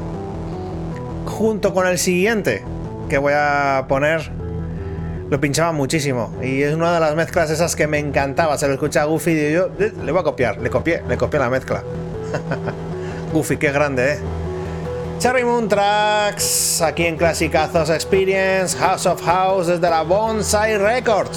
Junto 1.25 1.73
con 1.73 1.87
el 1.87 2.01
siguiente 2.01 2.65
que 3.09 3.19
voy 3.19 3.35
a 3.37 3.85
poner. 3.87 4.29
Lo 5.31 5.41
pinchaba 5.41 5.73
muchísimo. 5.73 6.35
Y 6.43 6.63
es 6.63 6.75
una 6.75 6.93
de 6.95 7.01
las 7.01 7.15
mezclas 7.15 7.51
esas 7.51 7.75
que 7.77 7.87
me 7.87 7.99
encantaba. 7.99 8.59
Se 8.59 8.67
lo 8.67 8.75
escucha 8.75 9.03
a 9.03 9.05
Goofy 9.07 9.31
y 9.31 9.53
yo 9.53 9.69
eh, 9.79 9.93
le 10.05 10.13
voy 10.13 10.21
a 10.21 10.25
copiar. 10.25 10.59
Le 10.59 10.71
copié, 10.71 11.03
le 11.09 11.17
copié 11.17 11.41
la 11.41 11.51
mezcla. 11.51 11.83
Goofy, 13.33 13.57
qué 13.57 13.73
grande, 13.73 14.15
eh. 14.15 14.19
Cherry 15.19 15.45
Moon 15.45 15.69
Tracks, 15.69 16.83
aquí 16.83 17.07
en 17.07 17.17
Clasicazos 17.17 17.89
Experience, 17.89 18.77
House 18.77 19.07
of 19.07 19.23
House 19.23 19.69
desde 19.69 19.89
la 19.89 20.03
Bonsai 20.03 20.77
Records. 20.77 21.34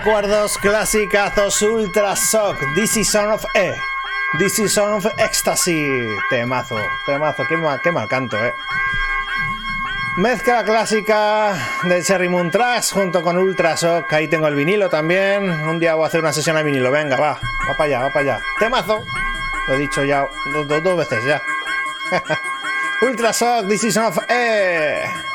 Recuerdos 0.00 0.56
clasicazos 0.56 1.60
Ultra 1.60 2.14
Shock, 2.14 2.56
This 2.74 2.96
is 2.96 3.10
Son 3.10 3.32
of 3.32 3.44
E, 3.54 3.74
This 4.38 4.58
is 4.58 4.72
Son 4.72 4.94
of 4.94 5.06
Ecstasy. 5.18 5.84
Temazo, 6.30 6.78
temazo, 7.04 7.44
qué 7.46 7.58
mal, 7.58 7.78
qué 7.82 7.92
mal 7.92 8.08
canto, 8.08 8.42
eh. 8.42 8.54
Mezcla 10.16 10.64
clásica 10.64 11.52
de 11.82 12.02
Cherry 12.02 12.30
Moon 12.30 12.50
Tracks 12.50 12.92
junto 12.92 13.22
con 13.22 13.36
Ultra 13.36 13.74
Shock. 13.74 14.10
Ahí 14.14 14.26
tengo 14.26 14.48
el 14.48 14.54
vinilo 14.54 14.88
también. 14.88 15.50
Un 15.68 15.78
día 15.78 15.94
voy 15.94 16.04
a 16.04 16.06
hacer 16.06 16.20
una 16.20 16.32
sesión 16.32 16.56
a 16.56 16.62
vinilo. 16.62 16.90
Venga, 16.90 17.16
va, 17.18 17.38
va 17.68 17.76
para 17.76 17.84
allá, 17.84 18.00
va 18.00 18.10
para 18.10 18.20
allá. 18.20 18.44
Temazo. 18.58 19.04
Lo 19.68 19.74
he 19.74 19.78
dicho 19.78 20.02
ya 20.02 20.26
dos, 20.66 20.82
dos 20.82 20.96
veces 20.96 21.22
ya. 21.26 21.42
Ultra 23.02 23.32
Shock, 23.32 23.68
This 23.68 23.84
is 23.84 23.94
Son 23.94 24.06
of 24.06 24.18
E. 24.30 25.29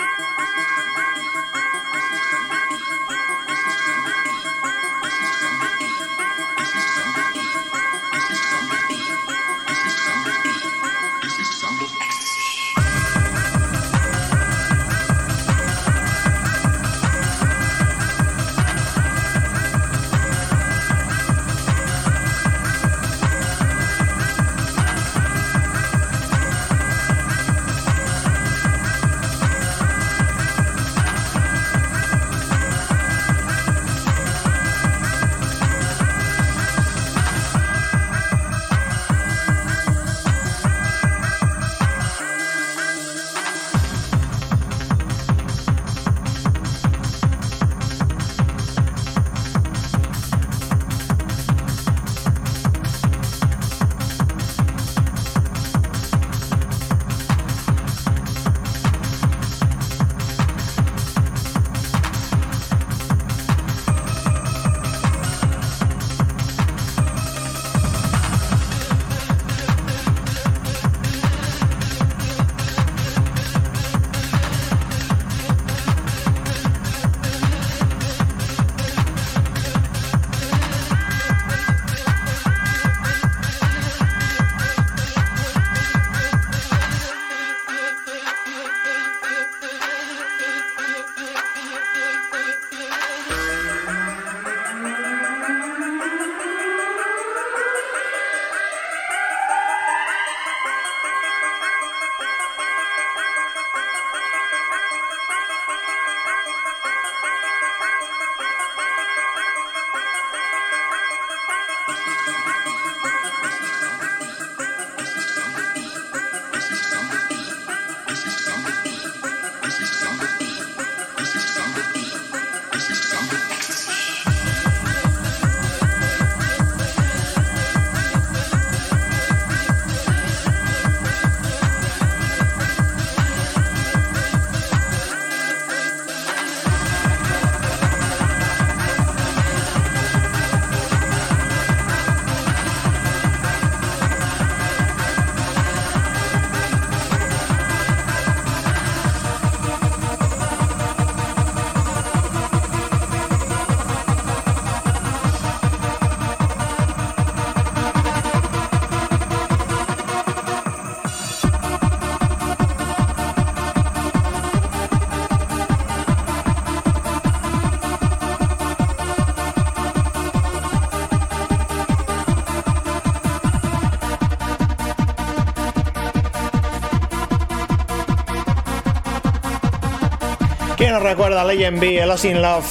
recuerda 181.00 181.44
Legend 181.44 181.80
B, 181.80 182.06
Lost 182.06 182.26
in 182.26 182.42
Love. 182.42 182.66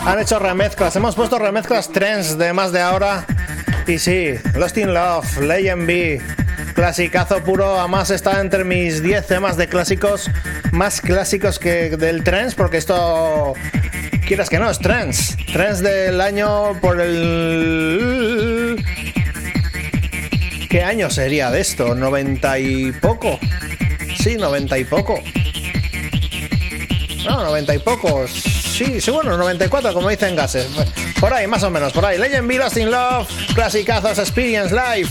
Han 0.00 0.20
hecho 0.20 0.38
remezclas, 0.38 0.94
hemos 0.96 1.14
puesto 1.14 1.38
remezclas 1.38 1.90
trends 1.90 2.36
de 2.36 2.52
más 2.52 2.72
de 2.72 2.80
ahora. 2.80 3.24
Y 3.86 3.98
sí, 3.98 4.34
Lost 4.54 4.76
in 4.78 4.92
Love, 4.92 5.38
Legend 5.40 5.86
B, 5.86 6.20
clasicazo 6.74 7.42
puro. 7.42 7.78
Además 7.78 8.10
está 8.10 8.40
entre 8.40 8.64
mis 8.64 9.02
10 9.02 9.26
temas 9.26 9.56
de 9.56 9.68
clásicos, 9.68 10.30
más 10.72 11.00
clásicos 11.00 11.58
que 11.58 11.96
del 11.96 12.24
trends, 12.24 12.54
porque 12.54 12.76
esto, 12.76 13.54
quieras 14.26 14.50
que 14.50 14.58
no, 14.58 14.70
es 14.70 14.78
trends. 14.78 15.36
Trends 15.52 15.80
del 15.80 16.20
año 16.20 16.80
por 16.80 17.00
el... 17.00 18.84
¿Qué 20.68 20.82
año 20.82 21.08
sería 21.08 21.50
de 21.50 21.60
esto? 21.60 21.94
¿90 21.94 22.60
y 22.60 22.92
poco? 22.92 23.38
Sí, 24.18 24.36
90 24.36 24.78
y 24.78 24.84
poco. 24.84 25.22
No, 27.24 27.42
90 27.42 27.74
y 27.74 27.78
pocos. 27.78 28.30
Sí, 28.30 29.00
sí, 29.00 29.10
bueno, 29.10 29.36
94, 29.36 29.94
como 29.94 30.08
dicen 30.08 30.36
gases. 30.36 30.66
Por 31.20 31.32
ahí, 31.32 31.46
más 31.46 31.62
o 31.62 31.70
menos, 31.70 31.92
por 31.92 32.04
ahí. 32.04 32.18
Legend 32.18 32.48
Be 32.48 32.58
Lost 32.58 32.76
in 32.76 32.90
Love, 32.90 33.28
clasicazos 33.54 34.18
Experience 34.18 34.74
Live. 34.74 35.08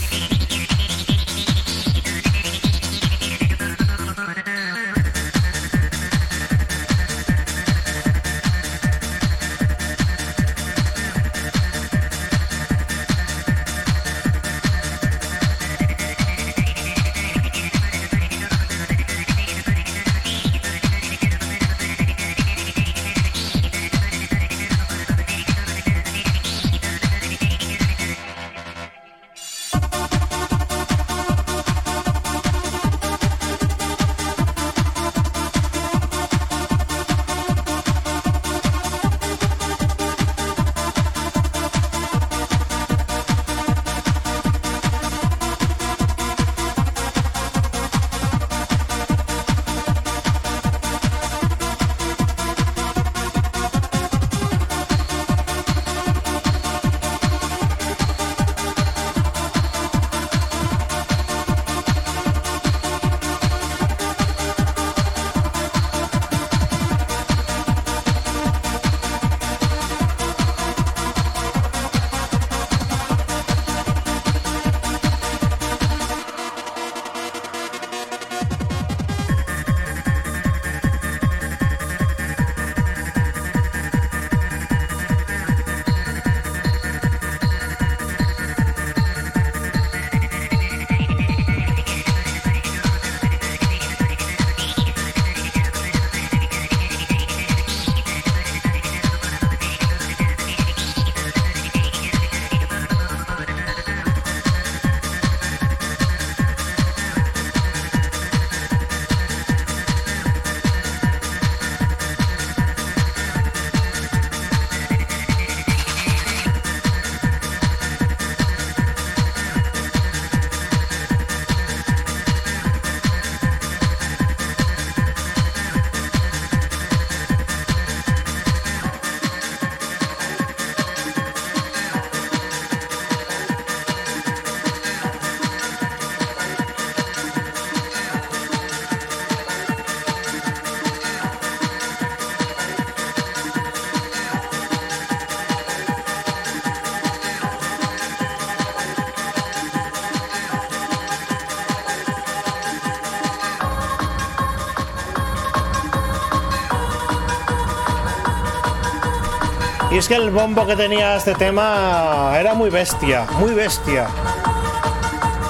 Es 160.03 160.09
que 160.09 160.15
el 160.15 160.31
bombo 160.31 160.67
que 160.67 160.75
tenía 160.75 161.15
este 161.15 161.33
tema 161.33 162.33
era 162.37 162.53
muy 162.53 162.69
bestia, 162.69 163.25
muy 163.39 163.53
bestia. 163.53 164.07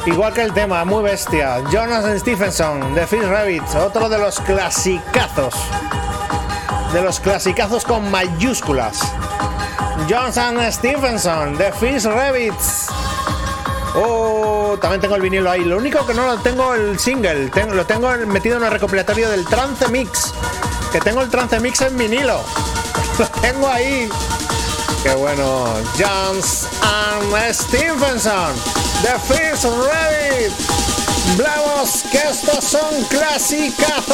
Igual 0.05 0.31
que 0.31 0.41
el 0.43 0.53
tema, 0.53 0.85
muy 0.85 1.01
bestia. 1.01 1.57
Jonathan 1.71 2.19
Stephenson, 2.19 2.93
de 2.93 3.07
Phil 3.07 3.27
Rabbit, 3.27 3.63
otro 3.73 4.07
de 4.09 4.19
los 4.19 4.39
clasicazos. 4.41 5.55
De 6.93 7.01
los 7.01 7.19
clasicazos 7.19 7.83
con 7.83 8.11
mayúsculas. 8.11 8.99
Jonathan 10.07 10.71
Stephenson, 10.71 11.57
de 11.57 11.71
Phil 11.71 12.03
Rabbits. 12.03 12.89
Oh, 13.95 14.77
también 14.79 15.01
tengo 15.01 15.15
el 15.15 15.23
vinilo 15.23 15.49
ahí. 15.49 15.63
Lo 15.63 15.77
único 15.77 16.05
que 16.05 16.13
no 16.13 16.27
lo 16.27 16.37
tengo 16.41 16.75
el 16.75 16.99
single, 16.99 17.49
lo 17.71 17.85
tengo 17.87 18.11
metido 18.27 18.57
en 18.57 18.65
el 18.65 18.71
recopilatorio 18.71 19.31
del 19.31 19.45
Trance 19.45 19.87
Mix. 19.89 20.31
Que 20.91 20.99
tengo 20.99 21.21
el 21.21 21.29
Trance 21.31 21.59
Mix 21.59 21.81
en 21.81 21.97
vinilo. 21.97 22.39
Lo 23.19 23.27
tengo 23.41 23.67
ahí. 23.67 24.09
Qué 25.03 25.13
bueno. 25.15 25.65
Jones 25.97 26.65
and 26.81 27.53
Stephenson. 27.53 28.55
The 29.01 29.19
First 29.27 29.65
Rabbit. 29.65 30.53
Vamos 31.37 32.03
que 32.09 32.19
estos 32.19 32.63
son 32.63 33.03
clasicazos. 33.09 34.13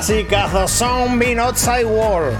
Clasicazo, 0.00 0.66
Zombie 0.66 1.38
Outside 1.38 1.84
World. 1.84 2.34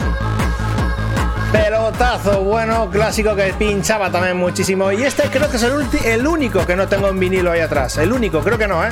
Pelotazo, 1.52 2.40
bueno, 2.40 2.88
clásico 2.88 3.36
que 3.36 3.52
pinchaba 3.52 4.10
también 4.10 4.38
muchísimo. 4.38 4.90
Y 4.92 5.02
este 5.02 5.24
creo 5.24 5.50
que 5.50 5.58
es 5.58 5.62
el, 5.64 5.86
el 6.06 6.26
único 6.26 6.64
que 6.64 6.74
no 6.74 6.88
tengo 6.88 7.08
en 7.08 7.20
vinilo 7.20 7.52
ahí 7.52 7.60
atrás. 7.60 7.98
El 7.98 8.14
único, 8.14 8.40
creo 8.40 8.56
que 8.56 8.66
no, 8.66 8.82
¿eh? 8.82 8.88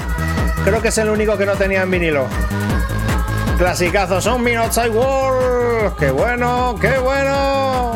Creo 0.64 0.82
que 0.82 0.88
es 0.88 0.98
el 0.98 1.08
único 1.08 1.38
que 1.38 1.46
no 1.46 1.54
tenía 1.54 1.80
en 1.80 1.90
vinilo. 1.90 2.26
Clasicazo, 3.56 4.20
Zombie 4.20 4.56
Outside 4.56 4.90
World. 4.90 5.96
¡Qué 5.96 6.10
bueno, 6.10 6.74
qué 6.78 6.98
bueno! 6.98 7.87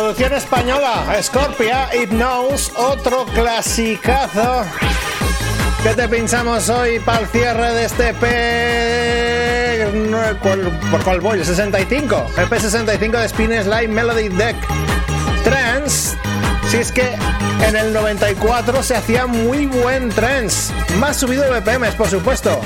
Producción 0.00 0.32
española, 0.32 1.04
Scorpia, 1.20 1.90
Hypnose, 1.94 2.72
otro 2.74 3.26
clasicazo 3.26 4.64
que 5.82 5.90
te 5.90 6.08
pinchamos 6.08 6.70
hoy 6.70 6.98
para 7.00 7.20
el 7.20 7.26
cierre 7.26 7.74
de 7.74 7.84
este 7.84 8.14
P... 8.14 9.86
¿Por 10.90 11.04
cuál 11.04 11.20
voy? 11.20 11.40
El 11.40 11.44
65. 11.44 12.26
El 12.38 12.48
P65 12.48 13.10
de 13.10 13.26
Spin 13.26 13.62
Slide 13.62 13.88
Melody 13.88 14.30
Deck. 14.30 14.56
Trance. 15.44 16.16
Si 16.70 16.78
es 16.78 16.90
que 16.92 17.14
en 17.66 17.76
el 17.76 17.92
94 17.92 18.82
se 18.82 18.96
hacía 18.96 19.26
muy 19.26 19.66
buen 19.66 20.08
trance. 20.08 20.72
Más 20.98 21.18
subido 21.18 21.42
de 21.42 21.60
BPMs, 21.60 21.94
por 21.94 22.08
supuesto. 22.08 22.58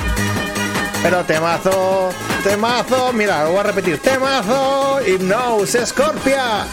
Pero 1.03 1.25
temazo, 1.25 2.11
temazo, 2.45 3.11
mira, 3.11 3.43
lo 3.43 3.51
voy 3.51 3.59
a 3.59 3.63
repetir. 3.63 3.99
Temazo, 3.99 5.01
Hypnose, 5.05 5.85
Scorpia. 5.85 6.65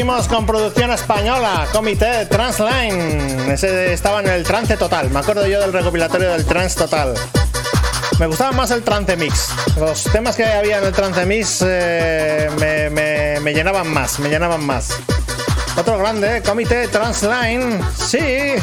Seguimos 0.00 0.28
con 0.28 0.46
producción 0.46 0.90
española, 0.92 1.68
Comité 1.74 2.24
Transline. 2.24 3.50
Ese 3.50 3.92
estaba 3.92 4.20
en 4.20 4.28
el 4.28 4.44
trance 4.44 4.78
total. 4.78 5.10
Me 5.10 5.18
acuerdo 5.18 5.46
yo 5.46 5.60
del 5.60 5.74
recopilatorio 5.74 6.30
del 6.30 6.46
trance 6.46 6.78
total. 6.78 7.12
Me 8.18 8.26
gustaba 8.26 8.52
más 8.52 8.70
el 8.70 8.82
trance 8.82 9.14
mix. 9.18 9.50
Los 9.78 10.04
temas 10.04 10.36
que 10.36 10.46
había 10.46 10.78
en 10.78 10.84
el 10.84 10.94
trance 10.94 11.26
mix 11.26 11.62
eh, 11.66 12.48
me, 13.42 13.52
llenaban 13.52 13.92
más, 13.92 14.18
me 14.20 14.30
llenaban 14.30 14.64
más. 14.64 14.88
Otro 15.76 15.98
grande, 15.98 16.40
Comité 16.46 16.88
Transline. 16.88 17.78
Sí. 17.94 18.54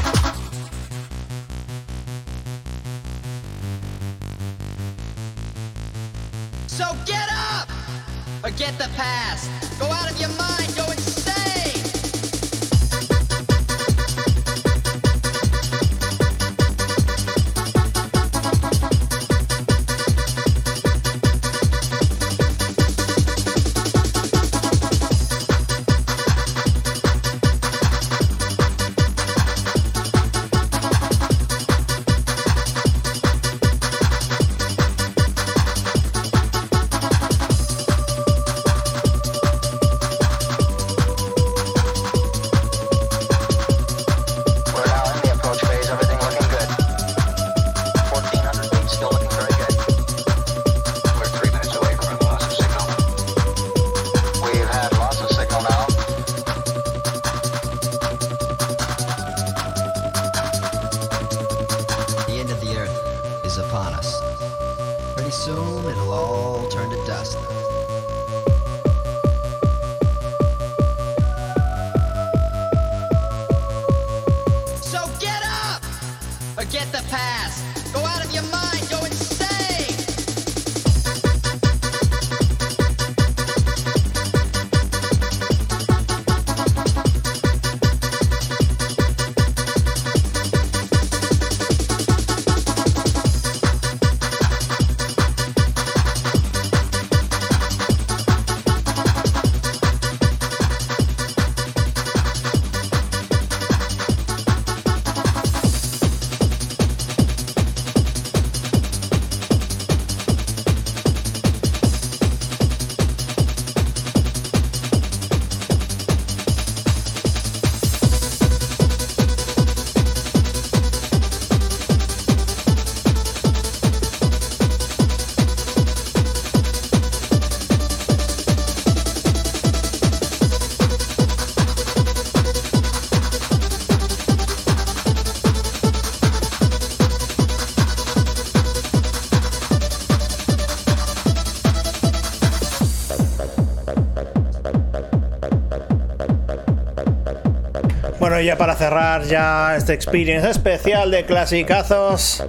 Ya 148.47 148.57
para 148.57 148.75
cerrar 148.75 149.23
ya 149.23 149.75
este 149.75 149.91
experience 149.93 150.49
especial 150.49 151.11
de 151.11 151.25
clasicazos. 151.25 152.41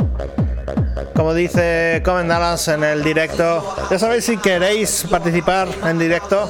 Como 1.12 1.34
dice 1.34 2.00
Coven 2.04 2.28
Dallas 2.28 2.68
en 2.68 2.84
el 2.84 3.02
directo, 3.02 3.74
ya 3.90 3.98
sabéis 3.98 4.24
si 4.24 4.36
queréis 4.36 5.06
participar 5.10 5.66
en 5.84 5.98
directo 5.98 6.48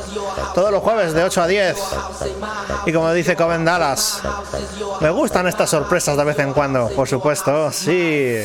todos 0.54 0.70
los 0.70 0.82
jueves 0.82 1.14
de 1.14 1.24
8 1.24 1.42
a 1.42 1.46
10. 1.46 1.76
Y 2.84 2.92
como 2.92 3.10
dice 3.14 3.36
Coven 3.36 3.64
Dallas, 3.64 4.20
me 5.00 5.08
gustan 5.08 5.48
estas 5.48 5.70
sorpresas 5.70 6.18
de 6.18 6.24
vez 6.24 6.38
en 6.40 6.52
cuando, 6.52 6.90
por 6.90 7.08
supuesto, 7.08 7.72
sí. 7.72 8.40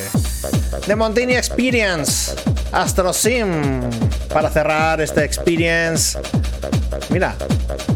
The 0.86 0.96
Montini 0.96 1.36
Experience, 1.36 2.34
Astro 2.72 3.12
Sim, 3.12 3.90
para 4.34 4.50
cerrar 4.50 5.02
este 5.02 5.26
experience. 5.26 6.18
Mira, 7.10 7.36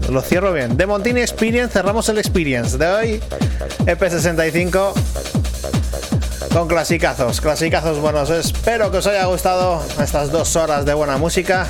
lo 0.10 0.22
cierro 0.22 0.54
bien. 0.54 0.78
De 0.78 0.86
Montini 0.86 1.22
Experience, 1.22 1.74
cerramos 1.74 2.08
el 2.10 2.18
Experience 2.18 2.78
de 2.78 2.88
hoy. 2.88 3.22
EP65 3.86 4.94
con 6.54 6.68
clasicazos, 6.68 7.42
clasicazos 7.42 8.00
buenos. 8.00 8.30
Espero 8.30 8.90
que 8.90 8.98
os 8.98 9.08
haya 9.08 9.26
gustado 9.26 9.84
estas 10.02 10.32
dos 10.32 10.56
horas 10.56 10.86
de 10.86 10.94
buena 10.94 11.18
música. 11.18 11.68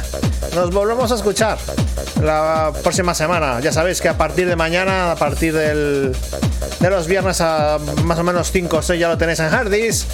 Nos 0.56 0.72
volvemos 0.72 1.12
a 1.12 1.16
escuchar 1.16 1.58
la 2.22 2.72
próxima 2.84 3.14
semana. 3.14 3.60
Ya 3.60 3.72
sabéis 3.72 4.02
que 4.02 4.10
a 4.10 4.18
partir 4.18 4.48
de 4.48 4.56
mañana, 4.56 5.12
a 5.12 5.16
partir 5.16 5.54
del, 5.54 6.16
de 6.80 6.90
los 6.90 7.08
viernes 7.08 7.42
a 7.42 7.80
más 8.04 8.20
o 8.20 8.24
menos 8.24 8.52
5 8.52 8.78
o 8.78 8.82
6 8.82 9.00
ya 9.00 9.10
lo 9.10 9.18
tenéis 9.18 9.40
en 9.40 9.54
Hardis. 9.54 10.08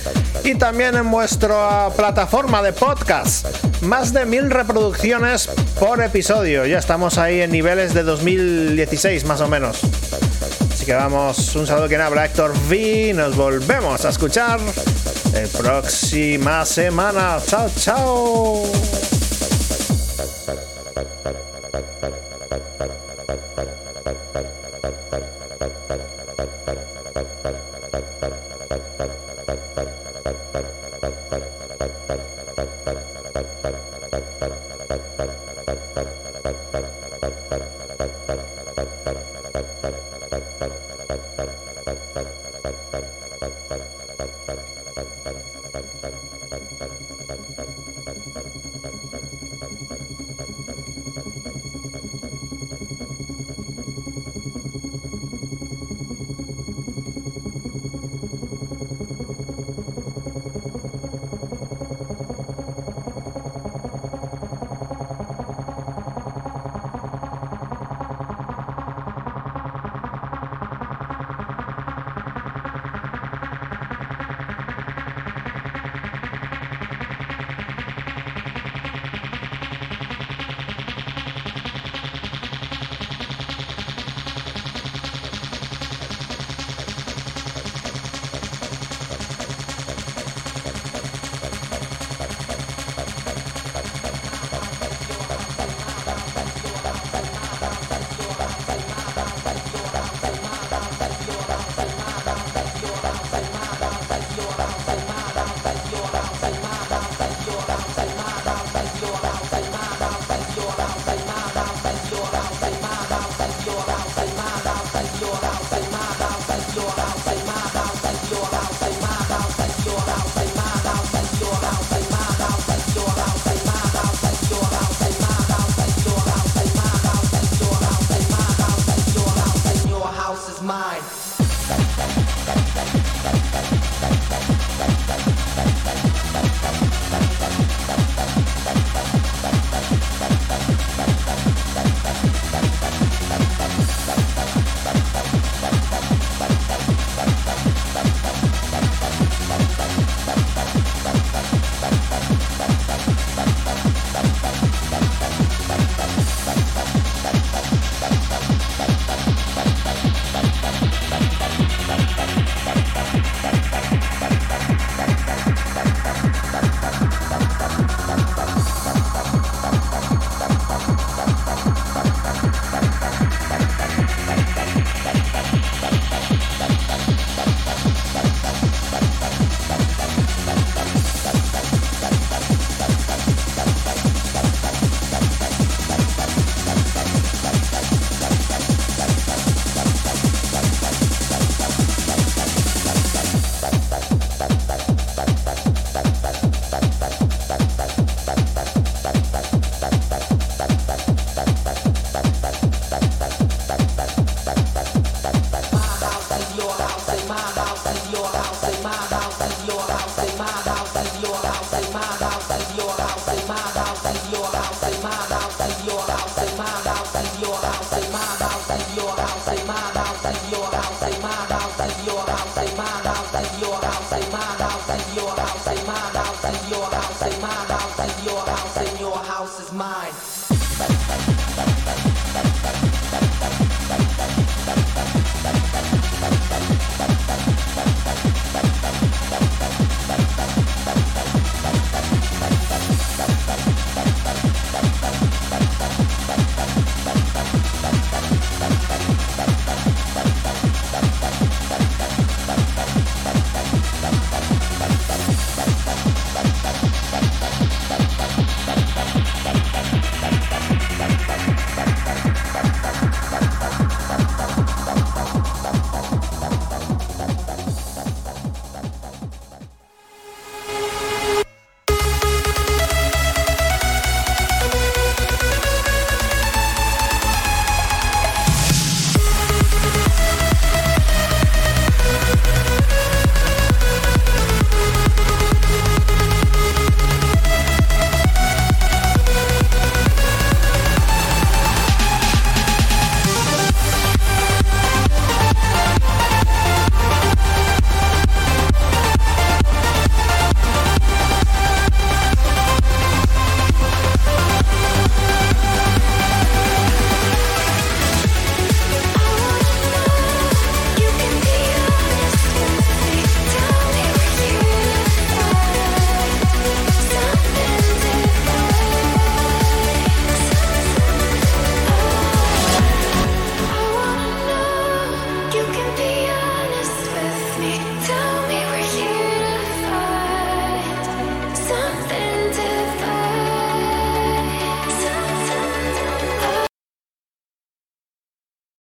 Y 0.43 0.55
también 0.55 0.95
en 0.95 1.09
vuestra 1.11 1.89
plataforma 1.95 2.61
de 2.61 2.73
podcast. 2.73 3.62
Más 3.83 4.13
de 4.13 4.25
mil 4.25 4.49
reproducciones 4.49 5.49
por 5.79 6.01
episodio. 6.01 6.65
Ya 6.65 6.77
estamos 6.79 7.17
ahí 7.17 7.41
en 7.41 7.51
niveles 7.51 7.93
de 7.93 8.03
2016 8.03 9.25
más 9.25 9.41
o 9.41 9.47
menos. 9.47 9.81
Así 10.71 10.85
que 10.85 10.93
vamos, 10.93 11.55
un 11.55 11.67
saludo 11.67 11.87
quien 11.87 12.01
habla 12.01 12.25
Héctor 12.25 12.53
V. 12.69 13.13
Nos 13.13 13.35
volvemos 13.35 14.05
a 14.05 14.09
escuchar 14.09 14.59
la 14.61 15.47
próxima 15.57 16.65
semana. 16.65 17.39
Chao, 17.45 17.69
chao. 17.77 19.02